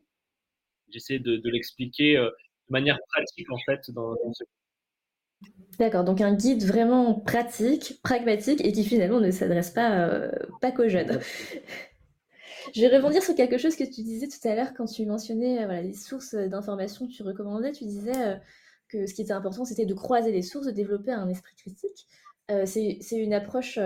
J'essaie 0.90 1.20
de, 1.20 1.38
de 1.38 1.50
l'expliquer 1.50 2.18
euh, 2.18 2.26
de 2.26 2.72
manière 2.74 2.98
pratique, 3.14 3.50
en 3.52 3.60
fait, 3.60 3.90
dans, 3.92 4.16
dans 4.16 4.34
ce 4.34 4.44
D'accord, 5.80 6.04
donc 6.04 6.20
un 6.20 6.34
guide 6.34 6.66
vraiment 6.66 7.14
pratique, 7.14 8.02
pragmatique 8.04 8.64
et 8.66 8.74
qui 8.74 8.84
finalement 8.84 9.22
ne 9.22 9.32
s'adresse 9.32 9.72
pas, 9.72 9.98
euh, 10.00 10.30
pas 10.60 10.72
qu'aux 10.72 10.90
jeunes. 10.90 11.20
Je 12.74 12.82
vais 12.82 12.98
rebondir 12.98 13.24
sur 13.24 13.36
quelque 13.36 13.58
chose 13.58 13.76
que 13.76 13.84
tu 13.84 14.04
disais 14.04 14.28
tout 14.28 14.48
à 14.48 14.56
l'heure 14.56 14.74
quand 14.76 14.86
tu 14.86 15.06
mentionnais 15.06 15.64
euh, 15.64 15.82
les 15.82 15.94
sources 15.94 16.36
d'informations 16.36 17.08
que 17.08 17.12
tu 17.12 17.24
recommandais. 17.24 17.72
Tu 17.72 17.86
disais 17.86 18.16
euh, 18.16 18.36
que 18.90 19.06
ce 19.06 19.14
qui 19.14 19.22
était 19.22 19.34
important, 19.34 19.66
c'était 19.66 19.86
de 19.86 19.94
croiser 19.94 20.32
les 20.32 20.42
sources, 20.42 20.68
de 20.68 20.72
développer 20.72 21.12
un 21.12 21.30
esprit 21.30 21.56
critique. 21.56 22.08
Euh, 22.52 22.66
c'est 22.66 23.00
une 23.12 23.34
approche 23.34 23.80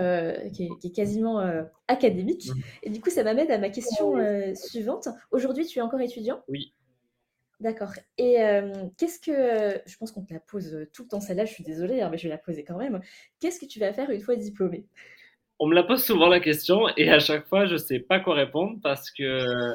qui, 0.52 0.70
est, 0.82 0.90
quasiment 0.90 1.38
académique. 1.86 2.48
Mmh. 2.48 2.60
Et 2.84 2.90
du 2.90 3.00
coup, 3.00 3.10
ça 3.10 3.22
m'amène 3.22 3.50
à 3.50 3.58
ma 3.58 3.68
question 3.68 4.14
suivante. 4.54 5.08
Aujourd'hui, 5.30 5.66
tu 5.66 5.78
es 5.78 5.82
encore 5.82 6.00
étudiant? 6.00 6.42
Oui. 6.48 6.73
D'accord. 7.64 7.92
Et 8.18 8.36
qu'est-ce 8.98 9.18
que. 9.18 9.80
Je 9.86 9.96
pense 9.96 10.12
qu'on 10.12 10.22
te 10.22 10.34
la 10.34 10.40
pose 10.40 10.86
tout 10.92 11.04
le 11.04 11.08
temps, 11.08 11.20
celle-là, 11.20 11.46
je 11.46 11.54
suis 11.54 11.64
désolée, 11.64 12.02
hein, 12.02 12.10
mais 12.10 12.18
je 12.18 12.24
vais 12.24 12.28
la 12.28 12.36
poser 12.36 12.62
quand 12.62 12.76
même. 12.76 13.00
Qu'est-ce 13.40 13.58
que 13.58 13.64
tu 13.64 13.80
vas 13.80 13.90
faire 13.94 14.10
une 14.10 14.20
fois 14.20 14.36
diplômé 14.36 14.84
on 15.60 15.68
me 15.68 15.74
la 15.76 15.84
pose 15.84 16.04
souvent 16.04 16.26
la 16.26 16.40
question 16.40 16.88
et 16.96 17.10
à 17.10 17.20
chaque 17.20 17.46
fois, 17.46 17.64
je 17.66 17.74
ne 17.74 17.78
sais 17.78 18.00
pas 18.00 18.18
quoi 18.18 18.34
répondre 18.34 18.80
parce 18.82 19.08
que 19.10 19.72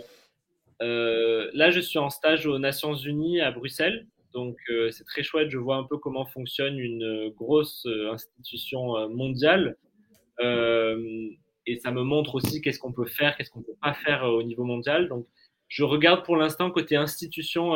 là, 0.82 1.72
je 1.72 1.80
suis 1.80 1.98
en 1.98 2.10
stage 2.10 2.46
aux 2.46 2.60
Nations 2.60 2.96
Unies 2.96 3.42
à 3.42 3.50
Bruxelles. 3.52 4.06
Donc, 4.34 4.58
c'est 4.92 5.06
très 5.06 5.24
chouette. 5.24 5.50
Je 5.50 5.58
vois 5.58 5.78
un 5.78 5.86
peu 5.86 5.98
comment 5.98 6.26
fonctionne 6.26 6.78
une 6.78 7.30
grosse 7.36 7.88
institution 8.12 9.10
mondiale. 9.10 9.78
et 10.42 11.80
ça 11.82 11.92
me 11.92 12.04
montre 12.04 12.36
aussi 12.36 12.62
qu'est-ce 12.62 12.78
qu'on 12.78 12.94
peut 12.94 13.08
faire, 13.08 13.36
qu'est-ce 13.38 13.50
qu'on 13.50 13.62
ne 13.62 13.66
peut 13.66 13.78
pas 13.82 13.94
faire 13.94 14.26
au 14.26 14.44
niveau 14.44 14.66
mondial. 14.66 15.08
Donc, 15.08 15.26
je 15.70 15.84
regarde 15.84 16.26
pour 16.26 16.36
l'instant 16.36 16.72
côté 16.72 16.96
institution, 16.96 17.74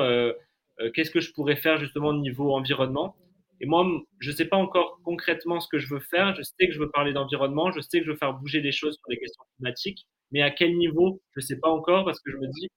qu'est-ce 0.93 1.11
que 1.11 1.19
je 1.21 1.31
pourrais 1.31 1.55
faire 1.55 1.77
justement 1.77 2.09
au 2.09 2.17
niveau 2.17 2.53
environnement. 2.53 3.15
Et 3.61 3.65
moi, 3.65 3.87
je 4.19 4.31
ne 4.31 4.35
sais 4.35 4.45
pas 4.45 4.57
encore 4.57 4.99
concrètement 5.05 5.61
ce 5.61 5.69
que 5.69 5.79
je 5.79 5.87
veux 5.87 6.01
faire. 6.01 6.35
Je 6.35 6.41
sais 6.41 6.67
que 6.67 6.73
je 6.73 6.79
veux 6.79 6.89
parler 6.91 7.13
d'environnement, 7.13 7.71
je 7.71 7.79
sais 7.79 7.99
que 7.99 8.05
je 8.05 8.11
veux 8.11 8.17
faire 8.17 8.33
bouger 8.33 8.59
les 8.59 8.73
choses 8.73 8.95
sur 8.97 9.09
les 9.09 9.17
questions 9.17 9.43
climatiques, 9.55 10.05
mais 10.31 10.41
à 10.41 10.51
quel 10.51 10.75
niveau, 10.75 11.21
je 11.33 11.39
ne 11.39 11.45
sais 11.45 11.59
pas 11.59 11.69
encore 11.69 12.03
parce 12.03 12.19
que 12.19 12.29
je 12.29 12.37
me 12.37 12.47
dis, 12.47 12.67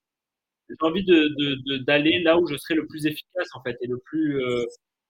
j'ai 0.69 0.77
envie 0.83 1.05
d'aller 1.87 2.21
de, 2.21 2.25
là 2.25 2.39
où 2.39 2.47
je 2.47 2.57
serai 2.57 2.75
le 2.75 2.87
plus 2.87 3.07
efficace 3.07 3.49
en 3.55 3.63
fait 3.63 3.77
et 3.81 3.87
le 3.89 3.99
plus, 4.05 4.41
euh, 4.41 4.65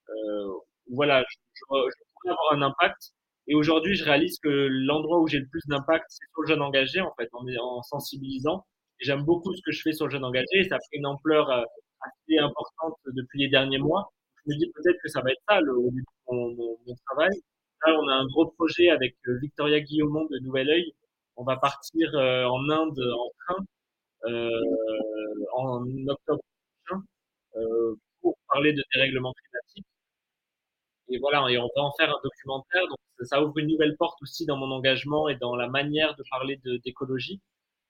euh, 0.08 0.52
voilà, 0.92 1.24
je, 1.54 1.64
pourrais 1.68 2.30
avoir 2.30 2.52
un 2.54 2.62
impact. 2.62 3.12
Et 3.48 3.54
aujourd'hui, 3.54 3.96
je 3.96 4.04
réalise 4.04 4.38
que 4.38 4.48
l'endroit 4.48 5.20
où 5.20 5.26
j'ai 5.28 5.38
le 5.40 5.46
plus 5.46 5.62
d'impact, 5.68 6.06
c'est 6.08 6.26
sur 6.32 6.42
le 6.42 6.48
jeune 6.48 6.62
engagé, 6.62 7.00
en 7.00 7.12
fait, 7.18 7.28
en 7.32 7.82
sensibilisant. 7.82 8.64
J'aime 9.00 9.24
beaucoup 9.24 9.54
ce 9.54 9.62
que 9.62 9.72
je 9.72 9.82
fais 9.82 9.92
sur 9.92 10.06
le 10.06 10.12
jeune 10.12 10.24
engagé. 10.24 10.64
Ça 10.68 10.76
fait 10.78 10.98
une 10.98 11.06
ampleur 11.06 11.50
euh, 11.50 11.62
assez 12.00 12.38
importante 12.38 12.96
depuis 13.06 13.40
les 13.40 13.48
derniers 13.48 13.78
mois. 13.78 14.12
Je 14.46 14.52
me 14.52 14.58
dis 14.58 14.70
peut-être 14.74 14.98
que 15.02 15.08
ça 15.08 15.20
va 15.22 15.30
être 15.32 15.42
ça 15.48 15.60
le, 15.60 15.72
mon, 15.74 16.50
mon, 16.50 16.76
mon, 16.86 16.94
travail. 17.06 17.30
Là, 17.86 17.98
on 18.00 18.08
a 18.08 18.14
un 18.14 18.26
gros 18.26 18.46
projet 18.52 18.90
avec 18.90 19.16
euh, 19.28 19.38
Victoria 19.40 19.80
Guillaumont 19.80 20.26
de 20.30 20.38
Nouvel 20.38 20.68
Oeil. 20.70 20.92
On 21.36 21.44
va 21.44 21.56
partir 21.56 22.10
euh, 22.14 22.44
en 22.46 22.68
Inde 22.70 22.98
en 22.98 23.30
train 23.46 23.64
euh, 24.24 24.50
en 25.54 25.84
octobre 26.08 26.42
prochain 26.86 27.02
euh, 27.56 27.94
pour 28.22 28.36
parler 28.48 28.72
de 28.72 28.82
dérèglement 28.94 29.32
climatique. 29.32 29.86
Et 31.08 31.18
voilà, 31.18 31.48
et 31.50 31.58
on 31.58 31.68
va 31.76 31.82
en 31.82 31.92
faire 31.98 32.10
un 32.10 32.20
documentaire. 32.22 32.82
Donc, 32.88 32.98
ça 33.22 33.42
ouvre 33.42 33.58
une 33.58 33.68
nouvelle 33.68 33.96
porte 33.96 34.20
aussi 34.22 34.46
dans 34.46 34.56
mon 34.56 34.70
engagement 34.72 35.28
et 35.28 35.36
dans 35.36 35.54
la 35.54 35.68
manière 35.68 36.14
de 36.16 36.24
parler 36.30 36.60
d'écologie. 36.84 37.40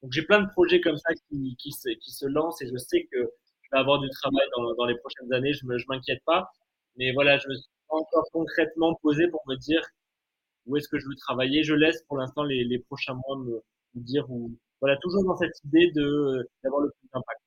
Donc, 0.03 0.13
j'ai 0.13 0.23
plein 0.23 0.43
de 0.43 0.49
projets 0.51 0.81
comme 0.81 0.97
ça 0.97 1.13
qui, 1.29 1.57
se, 1.71 2.27
lancent 2.27 2.61
et 2.63 2.67
je 2.67 2.77
sais 2.77 3.09
que 3.13 3.19
je 3.19 3.69
vais 3.73 3.79
avoir 3.79 4.01
du 4.01 4.09
travail 4.11 4.47
dans, 4.77 4.85
les 4.87 4.97
prochaines 4.99 5.33
années. 5.33 5.53
Je 5.53 5.65
ne 5.65 5.77
m'inquiète 5.89 6.23
pas. 6.25 6.51
Mais 6.97 7.13
voilà, 7.13 7.39
je 7.39 7.49
me 7.49 7.55
suis 7.55 7.71
encore 7.89 8.27
concrètement 8.33 8.95
posé 9.03 9.29
pour 9.29 9.43
me 9.47 9.57
dire 9.57 9.83
où 10.67 10.77
est-ce 10.77 10.89
que 10.89 10.99
je 10.99 11.07
veux 11.07 11.17
travailler. 11.17 11.63
Je 11.63 11.75
laisse 11.75 12.03
pour 12.09 12.19
l'instant 12.19 12.45
les, 12.45 12.79
prochains 12.89 13.15
mois 13.15 13.39
me, 13.39 13.63
me 13.95 14.03
dire 14.03 14.31
où. 14.31 14.53
Voilà, 14.81 14.97
toujours 14.99 15.25
dans 15.25 15.37
cette 15.37 15.59
idée 15.65 15.91
d'avoir 15.93 16.83
le 16.83 16.91
plus 16.91 17.09
d'impact. 17.13 17.41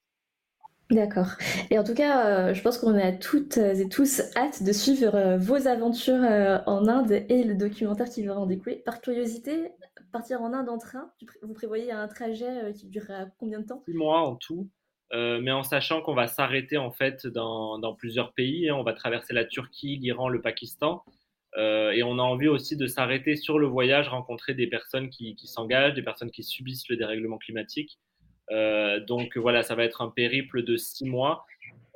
D'accord. 0.91 1.27
Et 1.69 1.77
en 1.77 1.83
tout 1.83 1.93
cas, 1.93 2.25
euh, 2.25 2.53
je 2.55 2.63
pense 2.63 2.79
qu'on 2.79 2.97
a 2.97 3.11
toutes 3.11 3.57
et 3.57 3.87
tous 3.89 4.21
hâte 4.35 4.63
de 4.63 4.71
suivre 4.71 5.13
euh, 5.13 5.37
vos 5.37 5.67
aventures 5.67 6.23
euh, 6.23 6.57
en 6.65 6.87
Inde 6.87 7.11
et 7.29 7.43
le 7.43 7.53
documentaire 7.53 8.09
qui 8.09 8.25
va 8.25 8.35
en 8.35 8.47
découler. 8.47 8.77
Par 8.77 8.99
curiosité, 8.99 9.71
partir 10.11 10.41
en 10.41 10.53
Inde 10.53 10.69
en 10.69 10.77
train, 10.77 11.11
vous 11.41 11.53
prévoyez 11.53 11.91
un 11.91 12.07
trajet 12.07 12.73
qui 12.73 12.87
durera 12.87 13.25
combien 13.37 13.59
de 13.59 13.65
temps? 13.65 13.83
Six 13.85 13.93
mois 13.93 14.21
en 14.21 14.35
tout, 14.35 14.69
mais 15.13 15.51
en 15.51 15.63
sachant 15.63 16.01
qu'on 16.01 16.15
va 16.15 16.27
s'arrêter 16.27 16.77
en 16.77 16.91
fait 16.91 17.27
dans, 17.27 17.95
plusieurs 17.97 18.33
pays. 18.33 18.69
Hein. 18.69 18.75
On 18.75 18.83
va 18.83 18.93
traverser 18.93 19.33
la 19.33 19.45
Turquie, 19.45 19.97
l'Iran, 19.97 20.29
le 20.29 20.41
Pakistan. 20.41 21.03
et 21.57 22.03
on 22.03 22.19
a 22.19 22.23
envie 22.23 22.47
aussi 22.47 22.77
de 22.77 22.87
s'arrêter 22.87 23.35
sur 23.35 23.59
le 23.59 23.67
voyage, 23.67 24.07
rencontrer 24.09 24.53
des 24.53 24.67
personnes 24.67 25.09
qui, 25.09 25.35
s'engagent, 25.45 25.93
des 25.93 26.03
personnes 26.03 26.31
qui 26.31 26.43
subissent 26.43 26.89
le 26.89 26.97
dérèglement 26.97 27.37
climatique 27.37 27.99
euh, 28.51 28.99
donc 28.99 29.37
voilà, 29.37 29.63
ça 29.63 29.75
va 29.75 29.83
être 29.83 30.01
un 30.01 30.09
périple 30.09 30.63
de 30.63 30.75
six 30.77 31.05
mois 31.05 31.45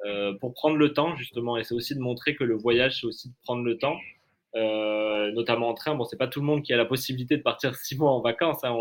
euh, 0.06 0.34
pour 0.39 0.54
prendre 0.54 0.78
le 0.78 0.93
temps 0.93 1.15
justement. 1.15 1.58
Et 1.58 1.63
c'est 1.63 1.73
aussi 1.73 1.95
de 1.95 1.99
montrer 1.99 2.36
que 2.36 2.43
le 2.43 2.56
voyage, 2.56 3.02
c'est 3.02 3.08
aussi 3.08 3.30
de 3.30 3.36
prendre 3.43 3.63
le 3.63 3.78
temps. 3.78 3.97
Euh, 4.55 5.31
notamment 5.31 5.69
en 5.69 5.73
train. 5.73 5.95
Bon, 5.95 6.05
c'est 6.05 6.17
pas 6.17 6.27
tout 6.27 6.39
le 6.39 6.45
monde 6.45 6.61
qui 6.61 6.73
a 6.73 6.77
la 6.77 6.85
possibilité 6.85 7.37
de 7.37 7.41
partir 7.41 7.75
six 7.75 7.97
mois 7.97 8.11
en 8.11 8.21
vacances, 8.21 8.63
hein, 8.63 8.75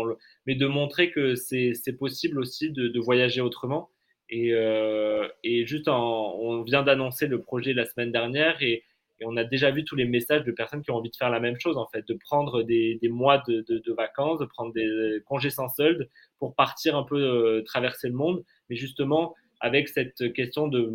mais 0.45 0.55
de 0.55 0.67
montrer 0.67 1.09
que 1.09 1.35
c'est 1.35 1.97
possible 1.97 2.39
aussi 2.39 2.71
de, 2.71 2.99
voyager 2.99 3.41
autrement. 3.41 3.89
Et, 4.29 4.53
euh, 4.53 5.27
juste, 5.43 5.87
on 5.87 6.61
vient 6.63 6.83
d'annoncer 6.83 7.27
le 7.27 7.41
projet 7.41 7.73
la 7.73 7.85
semaine 7.85 8.11
dernière 8.11 8.61
et, 8.61 8.83
on 9.25 9.37
a 9.37 9.45
déjà 9.45 9.71
vu 9.71 9.85
tous 9.85 9.95
les 9.95 10.03
messages 10.03 10.43
de 10.43 10.51
personnes 10.51 10.81
qui 10.81 10.91
ont 10.91 10.97
envie 10.97 11.09
de 11.09 11.15
faire 11.15 11.29
la 11.29 11.39
même 11.39 11.57
chose, 11.57 11.77
en 11.77 11.87
fait, 11.87 12.05
de 12.05 12.13
prendre 12.13 12.61
des, 12.61 12.99
mois 13.03 13.41
de, 13.47 13.93
vacances, 13.95 14.39
de 14.39 14.45
prendre 14.45 14.73
des 14.73 15.19
congés 15.25 15.51
sans 15.51 15.69
solde 15.69 16.09
pour 16.39 16.55
partir 16.55 16.97
un 16.97 17.03
peu 17.03 17.15
euh, 17.15 17.61
traverser 17.61 18.09
le 18.09 18.15
monde, 18.15 18.43
mais 18.69 18.75
justement 18.75 19.33
avec 19.61 19.87
cette 19.87 20.33
question 20.33 20.67
de 20.67 20.91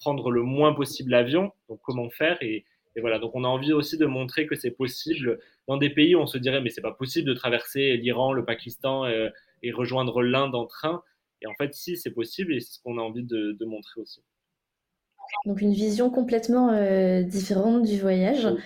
prendre 0.00 0.30
le 0.30 0.42
moins 0.42 0.74
possible 0.74 1.12
l'avion, 1.12 1.50
donc 1.70 1.80
comment 1.82 2.10
faire 2.10 2.36
et, 2.42 2.66
et, 2.94 3.00
voilà, 3.00 3.18
donc 3.18 3.32
on 3.34 3.44
a 3.44 3.48
envie 3.48 3.72
aussi 3.72 3.96
de 3.96 4.06
montrer 4.06 4.46
que 4.46 4.54
c'est 4.54 4.70
possible 4.70 5.38
dans 5.66 5.76
des 5.76 5.90
pays 5.90 6.14
où 6.14 6.20
on 6.20 6.26
se 6.26 6.38
dirait 6.38 6.60
mais 6.60 6.70
c'est 6.70 6.82
pas 6.82 6.92
possible 6.92 7.28
de 7.28 7.34
traverser 7.34 7.96
l'Iran, 7.96 8.32
le 8.32 8.44
Pakistan 8.44 9.06
et, 9.06 9.14
euh, 9.14 9.30
et 9.62 9.72
rejoindre 9.72 10.22
l'Inde 10.22 10.54
en 10.54 10.66
train. 10.66 11.02
Et 11.40 11.46
en 11.46 11.54
fait, 11.54 11.74
si, 11.74 11.96
c'est 11.96 12.10
possible 12.10 12.54
et 12.54 12.60
c'est 12.60 12.74
ce 12.74 12.80
qu'on 12.80 12.98
a 12.98 13.02
envie 13.02 13.24
de, 13.24 13.52
de, 13.52 13.64
montrer 13.64 14.00
aussi. 14.00 14.22
Donc 15.46 15.60
une 15.60 15.72
vision 15.72 16.10
complètement 16.10 16.70
euh, 16.70 17.22
différente 17.22 17.82
du 17.82 17.98
voyage. 17.98 18.44
Oui. 18.44 18.60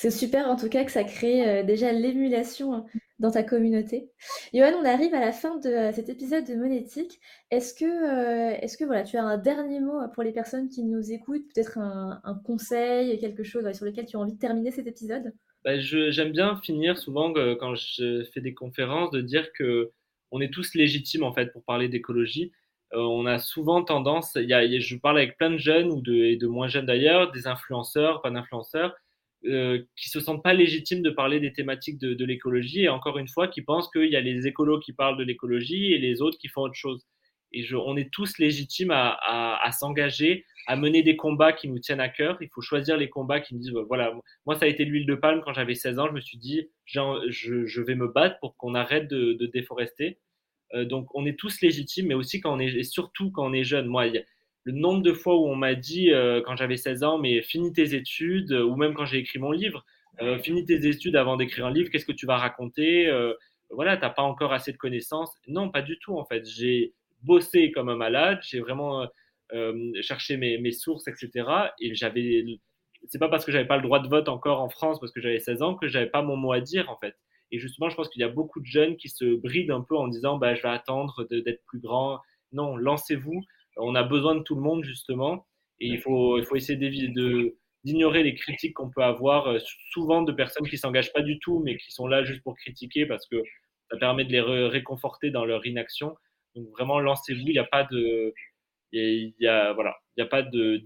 C'est 0.00 0.10
super 0.10 0.48
en 0.48 0.56
tout 0.56 0.70
cas 0.70 0.82
que 0.86 0.90
ça 0.90 1.04
crée 1.04 1.46
euh, 1.46 1.62
déjà 1.62 1.92
l'émulation 1.92 2.86
dans 3.18 3.30
ta 3.30 3.42
communauté. 3.42 4.08
Johan, 4.54 4.72
on 4.80 4.86
arrive 4.86 5.12
à 5.12 5.20
la 5.20 5.30
fin 5.30 5.58
de 5.58 5.68
euh, 5.68 5.92
cet 5.92 6.08
épisode 6.08 6.46
de 6.46 6.54
Monétique. 6.54 7.20
Est-ce 7.50 7.74
que, 7.74 7.84
euh, 7.84 8.56
est-ce 8.62 8.78
que 8.78 8.86
voilà, 8.86 9.02
tu 9.02 9.18
as 9.18 9.22
un 9.22 9.36
dernier 9.36 9.78
mot 9.78 10.00
pour 10.14 10.22
les 10.22 10.32
personnes 10.32 10.70
qui 10.70 10.84
nous 10.84 11.12
écoutent, 11.12 11.44
peut-être 11.54 11.76
un, 11.76 12.40
conseil, 12.46 13.18
quelque 13.18 13.42
chose 13.42 13.70
sur 13.74 13.84
lequel 13.84 14.06
tu 14.06 14.16
as 14.16 14.20
envie 14.20 14.32
de 14.32 14.38
terminer 14.38 14.70
cet 14.70 14.86
épisode? 14.86 15.34
Bah, 15.66 15.78
J'aime 15.78 16.32
bien 16.32 16.56
finir 16.56 16.96
souvent 16.96 17.34
quand 17.34 17.74
je 17.74 18.24
fais 18.32 18.40
des 18.40 18.54
conférences 18.54 19.10
de 19.10 19.20
dire 19.20 19.52
que 19.52 19.92
on 20.30 20.40
est 20.40 20.50
tous 20.50 20.74
légitimes 20.74 21.24
en 21.24 21.34
fait 21.34 21.52
pour 21.52 21.62
parler 21.62 21.90
d'écologie. 21.90 22.52
On 22.92 23.26
a 23.26 23.38
souvent 23.38 23.84
tendance, 23.84 24.34
y 24.36 24.80
je 24.80 24.96
parle 24.96 25.18
avec 25.18 25.36
plein 25.36 25.50
de 25.50 25.58
jeunes 25.58 25.90
ou 25.90 26.02
et 26.10 26.36
de 26.36 26.46
moins 26.46 26.68
jeunes 26.68 26.86
d'ailleurs, 26.86 27.32
des 27.32 27.46
influenceurs, 27.46 28.22
pas 28.22 28.30
d'influenceurs, 28.30 28.96
euh, 29.46 29.82
qui 29.96 30.10
se 30.10 30.20
sentent 30.20 30.42
pas 30.42 30.52
légitimes 30.52 31.02
de 31.02 31.10
parler 31.10 31.40
des 31.40 31.52
thématiques 31.52 31.98
de, 31.98 32.24
l'écologie 32.24 32.82
et 32.82 32.88
encore 32.88 33.18
une 33.18 33.28
fois 33.28 33.48
qui 33.48 33.62
pensent 33.62 33.90
qu'il 33.90 34.10
y 34.10 34.16
a 34.16 34.20
les 34.20 34.46
écolos 34.46 34.80
qui 34.80 34.92
parlent 34.92 35.16
de 35.16 35.24
l'écologie 35.24 35.92
et 35.92 35.98
les 35.98 36.20
autres 36.20 36.36
qui 36.38 36.48
font 36.48 36.62
autre 36.62 36.74
chose. 36.74 37.06
Et 37.52 37.66
on 37.74 37.96
est 37.96 38.12
tous 38.12 38.38
légitimes 38.38 38.92
à, 38.92 39.70
s'engager, 39.72 40.44
à 40.66 40.76
mener 40.76 41.02
des 41.02 41.16
combats 41.16 41.52
qui 41.52 41.68
nous 41.68 41.78
tiennent 41.78 42.00
à 42.00 42.08
cœur. 42.08 42.36
Il 42.40 42.48
faut 42.54 42.60
choisir 42.60 42.96
les 42.96 43.08
combats 43.08 43.40
qui 43.40 43.54
nous 43.54 43.60
disent, 43.60 43.74
voilà, 43.88 44.12
moi 44.46 44.54
ça 44.54 44.66
a 44.66 44.68
été 44.68 44.84
l'huile 44.84 45.06
de 45.06 45.16
palme 45.16 45.40
quand 45.44 45.52
j'avais 45.52 45.74
16 45.74 45.98
ans, 45.98 46.06
je 46.06 46.12
me 46.12 46.20
suis 46.20 46.38
dit, 46.38 46.68
je, 46.84 47.80
vais 47.80 47.94
me 47.96 48.06
battre 48.06 48.38
pour 48.40 48.56
qu'on 48.56 48.74
arrête 48.74 49.08
de, 49.08 49.32
de 49.32 49.46
déforester. 49.46 50.18
Euh, 50.74 50.84
donc 50.84 51.08
on 51.14 51.26
est 51.26 51.38
tous 51.38 51.60
légitimes, 51.60 52.08
mais 52.08 52.14
aussi 52.14 52.40
quand 52.40 52.54
on 52.54 52.60
est, 52.60 52.72
et 52.72 52.84
surtout 52.84 53.30
quand 53.30 53.46
on 53.46 53.52
est 53.52 53.64
jeune. 53.64 53.86
Moi, 53.86 54.06
il 54.06 54.14
y 54.14 54.18
a, 54.18 54.22
le 54.70 54.78
nombre 54.78 55.02
de 55.02 55.12
fois 55.12 55.36
où 55.36 55.46
on 55.46 55.56
m'a 55.56 55.74
dit 55.74 56.12
euh, 56.12 56.42
quand 56.44 56.56
j'avais 56.56 56.76
16 56.76 57.02
ans, 57.02 57.18
mais 57.18 57.42
finis 57.42 57.72
tes 57.72 57.94
études, 57.94 58.52
ou 58.52 58.76
même 58.76 58.94
quand 58.94 59.04
j'ai 59.04 59.18
écrit 59.18 59.38
mon 59.38 59.52
livre, 59.52 59.84
euh, 60.22 60.38
finis 60.38 60.64
tes 60.64 60.86
études 60.86 61.16
avant 61.16 61.36
d'écrire 61.36 61.66
un 61.66 61.72
livre, 61.72 61.90
qu'est-ce 61.90 62.04
que 62.04 62.12
tu 62.12 62.26
vas 62.26 62.36
raconter 62.36 63.06
euh, 63.08 63.34
Voilà, 63.70 63.96
t'as 63.96 64.10
pas 64.10 64.22
encore 64.22 64.52
assez 64.52 64.72
de 64.72 64.76
connaissances. 64.76 65.32
Non, 65.48 65.70
pas 65.70 65.82
du 65.82 65.98
tout 65.98 66.18
en 66.18 66.24
fait. 66.24 66.44
J'ai 66.46 66.94
bossé 67.22 67.70
comme 67.72 67.88
un 67.88 67.96
malade, 67.96 68.40
j'ai 68.42 68.60
vraiment 68.60 69.06
euh, 69.52 69.92
cherché 70.02 70.36
mes, 70.36 70.58
mes, 70.58 70.72
sources, 70.72 71.08
etc. 71.08 71.48
Et 71.80 71.94
j'avais, 71.94 72.44
c'est 73.08 73.18
pas 73.18 73.28
parce 73.28 73.44
que 73.44 73.52
j'avais 73.52 73.66
pas 73.66 73.76
le 73.76 73.82
droit 73.82 74.00
de 74.00 74.08
vote 74.08 74.28
encore 74.28 74.60
en 74.60 74.68
France 74.68 75.00
parce 75.00 75.12
que 75.12 75.20
j'avais 75.20 75.38
16 75.38 75.62
ans 75.62 75.74
que 75.74 75.88
j'avais 75.88 76.10
pas 76.10 76.22
mon 76.22 76.36
mot 76.36 76.52
à 76.52 76.60
dire 76.60 76.90
en 76.90 76.96
fait. 76.96 77.14
Et 77.52 77.58
justement, 77.58 77.88
je 77.88 77.96
pense 77.96 78.08
qu'il 78.08 78.20
y 78.20 78.24
a 78.24 78.28
beaucoup 78.28 78.60
de 78.60 78.66
jeunes 78.66 78.96
qui 78.96 79.08
se 79.08 79.36
brident 79.36 79.72
un 79.72 79.80
peu 79.80 79.96
en 79.96 80.06
disant, 80.06 80.38
bah, 80.38 80.54
je 80.54 80.62
vais 80.62 80.68
attendre 80.68 81.26
d'être 81.30 81.64
plus 81.66 81.80
grand. 81.80 82.20
Non, 82.52 82.76
lancez-vous 82.76 83.42
on 83.76 83.94
a 83.94 84.02
besoin 84.02 84.34
de 84.34 84.42
tout 84.42 84.54
le 84.54 84.62
monde 84.62 84.84
justement, 84.84 85.46
et 85.78 85.86
il 85.86 86.00
faut, 86.00 86.38
il 86.38 86.44
faut 86.44 86.56
essayer 86.56 86.76
de, 86.78 87.56
d'ignorer 87.84 88.22
les 88.22 88.34
critiques 88.34 88.74
qu'on 88.74 88.90
peut 88.90 89.02
avoir, 89.02 89.46
euh, 89.48 89.58
souvent 89.92 90.22
de 90.22 90.32
personnes 90.32 90.68
qui 90.68 90.78
s'engagent 90.78 91.12
pas 91.12 91.22
du 91.22 91.38
tout, 91.38 91.60
mais 91.60 91.76
qui 91.76 91.90
sont 91.92 92.06
là 92.06 92.24
juste 92.24 92.42
pour 92.42 92.56
critiquer 92.56 93.06
parce 93.06 93.26
que 93.26 93.42
ça 93.90 93.96
permet 93.96 94.24
de 94.24 94.32
les 94.32 94.40
ré 94.40 94.68
réconforter 94.68 95.30
dans 95.30 95.44
leur 95.44 95.66
inaction. 95.66 96.14
Donc 96.54 96.68
vraiment, 96.70 97.00
lancez-vous. 97.00 97.46
Il 97.46 97.52
n'y 97.52 97.58
a 97.58 97.64
pas 97.64 97.84
de, 97.84 98.34
il 98.92 99.34
y 99.38 99.46
a, 99.46 99.72
voilà, 99.72 99.96
il 100.16 100.22
n'y 100.22 100.26
a 100.26 100.28
pas 100.28 100.42
de 100.42 100.76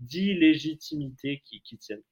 d'illégitimité 0.00 1.42
qui, 1.44 1.62
qui 1.62 1.78
tienne. 1.78 2.02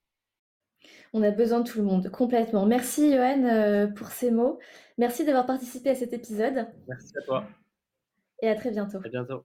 On 1.13 1.23
a 1.23 1.31
besoin 1.31 1.61
de 1.61 1.69
tout 1.69 1.79
le 1.79 1.85
monde, 1.85 2.11
complètement. 2.11 2.65
Merci 2.67 3.13
Johan 3.13 3.45
euh, 3.45 3.87
pour 3.89 4.09
ces 4.09 4.31
mots. 4.31 4.59
Merci 4.97 5.25
d'avoir 5.25 5.45
participé 5.47 5.91
à 5.91 5.95
cet 5.95 6.13
épisode. 6.13 6.67
Merci 6.89 7.13
à 7.19 7.23
toi. 7.23 7.47
Et 8.43 8.49
à 8.49 8.55
très 8.55 8.71
bientôt. 8.71 8.99
À 9.05 9.09
bientôt. 9.09 9.45